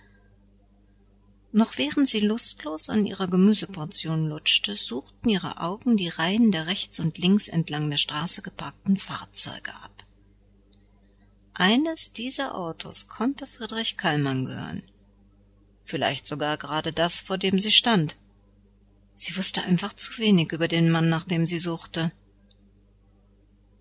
Noch 1.51 1.79
während 1.79 2.09
sie 2.09 2.21
lustlos 2.21 2.89
an 2.89 3.07
ihrer 3.07 3.27
Gemüseportion 3.27 4.29
lutschte, 4.29 4.77
suchten 4.77 5.29
ihre 5.29 5.61
Augen 5.61 5.97
die 5.97 6.09
Reihen 6.09 6.53
der 6.53 6.69
rechts 6.69 7.01
und 7.01 7.19
links 7.19 7.49
entlang 7.49 7.91
der 7.91 7.99
Straße 7.99 8.41
geparkten 8.41 8.97
Fahrzeuge 8.97 9.75
ab. 9.75 10.02
Eines 11.55 12.13
dieser 12.13 12.55
Autos 12.55 13.09
konnte 13.09 13.47
Friedrich 13.47 13.97
Kallmann 13.99 14.47
gehören. 14.47 14.83
Vielleicht 15.85 16.27
sogar 16.27 16.57
gerade 16.57 16.93
das, 16.93 17.21
vor 17.21 17.37
dem 17.37 17.59
sie 17.59 17.71
stand. 17.71 18.17
Sie 19.15 19.37
wusste 19.37 19.63
einfach 19.63 19.93
zu 19.93 20.17
wenig 20.19 20.53
über 20.53 20.67
den 20.67 20.91
Mann, 20.91 21.11
nach 21.11 21.25
dem 21.25 21.47
sie 21.47 21.59
suchte. 21.59 22.11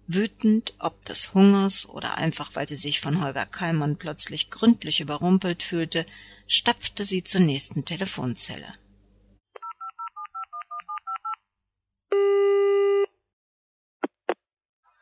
Wütend, 0.07 0.73
ob 0.79 1.05
des 1.05 1.33
Hungers 1.33 1.87
oder 1.87 2.17
einfach 2.17 2.53
weil 2.55 2.67
sie 2.67 2.75
sich 2.75 2.99
von 2.99 3.23
Holger 3.23 3.45
Kallmann 3.45 3.97
plötzlich 3.97 4.49
gründlich 4.49 4.99
überrumpelt 4.99 5.63
fühlte, 5.63 6.05
stapfte 6.47 7.05
sie 7.05 7.23
zur 7.23 7.39
nächsten 7.39 7.85
Telefonzelle. 7.85 8.73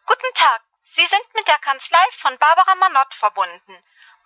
Guten 0.05 0.33
Tag, 0.35 0.61
Sie 0.91 1.05
sind 1.05 1.23
mit 1.35 1.47
der 1.47 1.59
Kanzlei 1.59 2.03
von 2.13 2.35
Barbara 2.39 2.73
Manott 2.75 3.13
verbunden. 3.13 3.75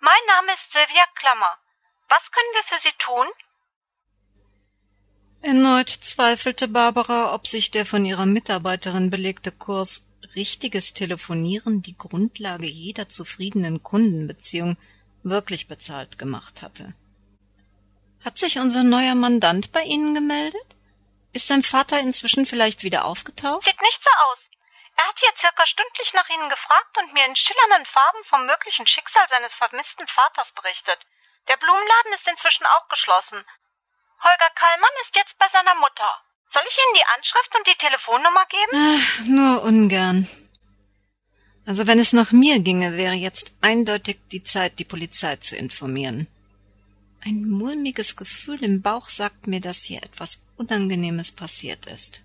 Mein 0.00 0.24
Name 0.28 0.52
ist 0.54 0.72
Sylvia 0.72 1.04
Klammer. 1.14 1.58
Was 2.08 2.30
können 2.30 2.54
wir 2.54 2.62
für 2.64 2.80
Sie 2.80 2.92
tun? 2.98 3.26
Erneut 5.42 5.90
zweifelte 5.90 6.68
Barbara, 6.68 7.34
ob 7.34 7.46
sich 7.46 7.70
der 7.70 7.84
von 7.84 8.06
ihrer 8.06 8.24
Mitarbeiterin 8.24 9.10
belegte 9.10 9.52
Kurs 9.52 10.06
richtiges 10.34 10.94
Telefonieren 10.94 11.82
die 11.82 11.96
Grundlage 11.98 12.66
jeder 12.66 13.10
zufriedenen 13.10 13.82
Kundenbeziehung 13.82 14.78
wirklich 15.22 15.68
bezahlt 15.68 16.18
gemacht 16.18 16.62
hatte. 16.62 16.94
Hat 18.24 18.38
sich 18.38 18.58
unser 18.58 18.84
neuer 18.84 19.14
Mandant 19.14 19.70
bei 19.70 19.82
Ihnen 19.82 20.14
gemeldet? 20.14 20.76
Ist 21.34 21.48
sein 21.48 21.62
Vater 21.62 22.00
inzwischen 22.00 22.46
vielleicht 22.46 22.84
wieder 22.84 23.04
aufgetaucht? 23.04 23.64
Sieht 23.64 23.80
nicht 23.82 24.02
so 24.02 24.10
aus. 24.30 24.50
Er 24.96 25.04
hat 25.08 25.18
hier 25.18 25.32
circa 25.36 25.66
stündlich 25.66 26.12
nach 26.14 26.28
Ihnen 26.28 26.48
gefragt 26.48 26.98
und 26.98 27.12
mir 27.12 27.26
in 27.26 27.36
schillernden 27.36 27.86
Farben 27.86 28.24
vom 28.24 28.46
möglichen 28.46 28.86
Schicksal 28.86 29.28
seines 29.28 29.54
vermissten 29.54 30.06
Vaters 30.06 30.52
berichtet. 30.52 30.98
Der 31.48 31.56
Blumenladen 31.56 32.12
ist 32.14 32.28
inzwischen 32.28 32.64
auch 32.66 32.88
geschlossen. 32.88 33.44
Holger 34.22 34.50
Kallmann 34.54 34.90
ist 35.02 35.16
jetzt 35.16 35.38
bei 35.38 35.48
seiner 35.48 35.74
Mutter. 35.74 36.08
Soll 36.48 36.62
ich 36.68 36.78
Ihnen 36.78 36.96
die 36.96 37.16
Anschrift 37.16 37.56
und 37.56 37.66
die 37.66 37.74
Telefonnummer 37.74 38.46
geben? 38.46 38.96
Ach, 38.96 39.24
nur 39.26 39.62
ungern. 39.62 40.28
Also 41.66 41.86
wenn 41.86 41.98
es 41.98 42.12
nach 42.12 42.30
mir 42.30 42.60
ginge, 42.60 42.96
wäre 42.96 43.14
jetzt 43.14 43.52
eindeutig 43.60 44.18
die 44.30 44.44
Zeit, 44.44 44.78
die 44.78 44.84
Polizei 44.84 45.36
zu 45.36 45.56
informieren. 45.56 46.28
Ein 47.24 47.48
mulmiges 47.48 48.16
Gefühl 48.16 48.62
im 48.62 48.82
Bauch 48.82 49.08
sagt 49.08 49.46
mir, 49.46 49.60
dass 49.60 49.82
hier 49.82 50.02
etwas 50.02 50.40
Unangenehmes 50.58 51.32
passiert 51.32 51.86
ist. 51.86 52.20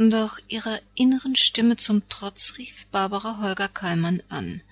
Doch 0.00 0.38
ihrer 0.46 0.78
inneren 0.94 1.34
Stimme 1.34 1.76
zum 1.76 2.08
Trotz 2.08 2.54
rief 2.56 2.86
Barbara 2.92 3.42
Holger 3.42 3.68
Kallmann 3.68 4.22
an 4.28 4.62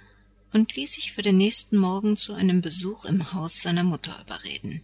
und 0.53 0.77
ließ 0.77 0.93
sich 0.93 1.13
für 1.13 1.23
den 1.23 1.37
nächsten 1.37 1.79
Morgen 1.79 2.17
zu 2.17 2.33
einem 2.33 2.61
Besuch 2.61 3.05
im 3.05 3.33
Haus 3.33 3.61
seiner 3.61 3.83
Mutter 3.83 4.17
überreden. 4.25 4.83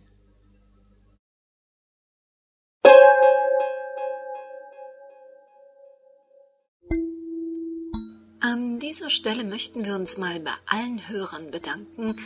An 8.41 8.81
dieser 8.81 9.11
Stelle 9.11 9.45
möchten 9.45 9.85
wir 9.85 9.95
uns 9.95 10.19
mal 10.19 10.41
bei 10.41 10.51
allen 10.67 11.09
Hörern 11.09 11.53
bedanken, 11.53 12.17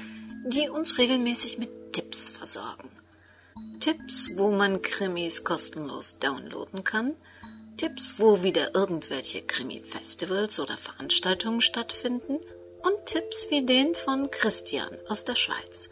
die 0.47 0.71
uns 0.71 0.97
regelmäßig 0.97 1.59
mit 1.59 1.93
Tipps 1.93 2.31
versorgen. 2.31 2.89
Tipps, 3.79 4.33
wo 4.37 4.53
man 4.53 4.81
Krimis 4.81 5.45
kostenlos 5.45 6.19
downloaden 6.19 6.83
kann, 6.83 7.15
Tipps, 7.77 8.19
wo 8.19 8.43
wieder 8.43 8.75
irgendwelche 8.75 9.43
Krimi-Festivals 9.43 10.61
oder 10.61 10.79
Veranstaltungen 10.79 11.61
stattfinden 11.61 12.39
und 12.83 13.07
Tipps 13.07 13.49
wie 13.51 13.67
den 13.67 13.95
von 13.95 14.31
Christian 14.31 14.97
aus 15.09 15.27
der 15.27 15.35
Schweiz. 15.35 15.91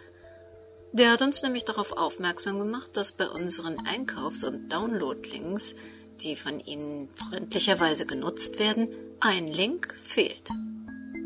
Der 0.92 1.10
hat 1.10 1.20
uns 1.20 1.42
nämlich 1.42 1.64
darauf 1.64 1.92
aufmerksam 1.92 2.58
gemacht, 2.58 2.96
dass 2.96 3.12
bei 3.12 3.28
unseren 3.28 3.84
Einkaufs- 3.86 4.44
und 4.44 4.72
Download-Links, 4.72 5.74
die 6.22 6.36
von 6.36 6.60
Ihnen 6.60 7.10
freundlicherweise 7.16 8.06
genutzt 8.06 8.58
werden, 8.58 8.88
ein 9.20 9.48
Link 9.48 9.94
fehlt. 10.02 10.48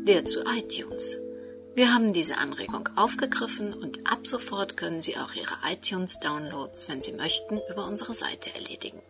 Der 0.03 0.25
zu 0.25 0.43
iTunes. 0.43 1.17
Wir 1.75 1.93
haben 1.93 2.11
diese 2.11 2.37
Anregung 2.37 2.89
aufgegriffen 2.97 3.73
und 3.73 4.11
ab 4.11 4.27
sofort 4.27 4.75
können 4.75 5.01
Sie 5.01 5.15
auch 5.17 5.33
Ihre 5.35 5.55
iTunes-Downloads, 5.71 6.89
wenn 6.89 7.01
Sie 7.01 7.13
möchten, 7.13 7.61
über 7.71 7.87
unsere 7.87 8.13
Seite 8.13 8.53
erledigen. 8.55 9.01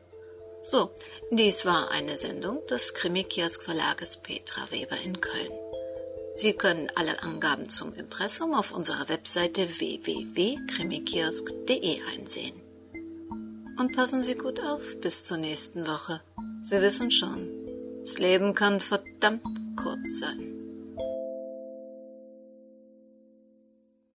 So, 0.72 0.92
dies 1.32 1.66
war 1.66 1.90
eine 1.90 2.16
Sendung 2.16 2.62
des 2.68 2.94
Krimi-Kiosk 2.94 3.64
Verlages 3.64 4.18
Petra 4.18 4.70
Weber 4.70 4.98
in 5.04 5.20
Köln. 5.20 5.52
Sie 6.36 6.54
können 6.54 6.92
alle 6.94 7.24
Angaben 7.24 7.72
zum 7.72 7.92
Impressum 7.96 8.54
auf 8.54 8.72
unserer 8.72 9.10
Webseite 9.10 9.68
www.krimikiosk.de 9.68 12.02
einsehen. 12.14 12.54
Und 13.80 13.96
passen 13.96 14.22
Sie 14.22 14.36
gut 14.36 14.62
auf 14.62 15.02
bis 15.02 15.26
zur 15.26 15.38
nächsten 15.38 15.88
Woche. 15.88 16.22
Sie 16.62 16.80
wissen 16.80 17.10
schon, 17.10 17.50
das 18.02 18.20
Leben 18.20 18.54
kann 18.54 18.80
verdammt 18.80 19.42
kurz 19.76 20.20
sein. 20.20 20.59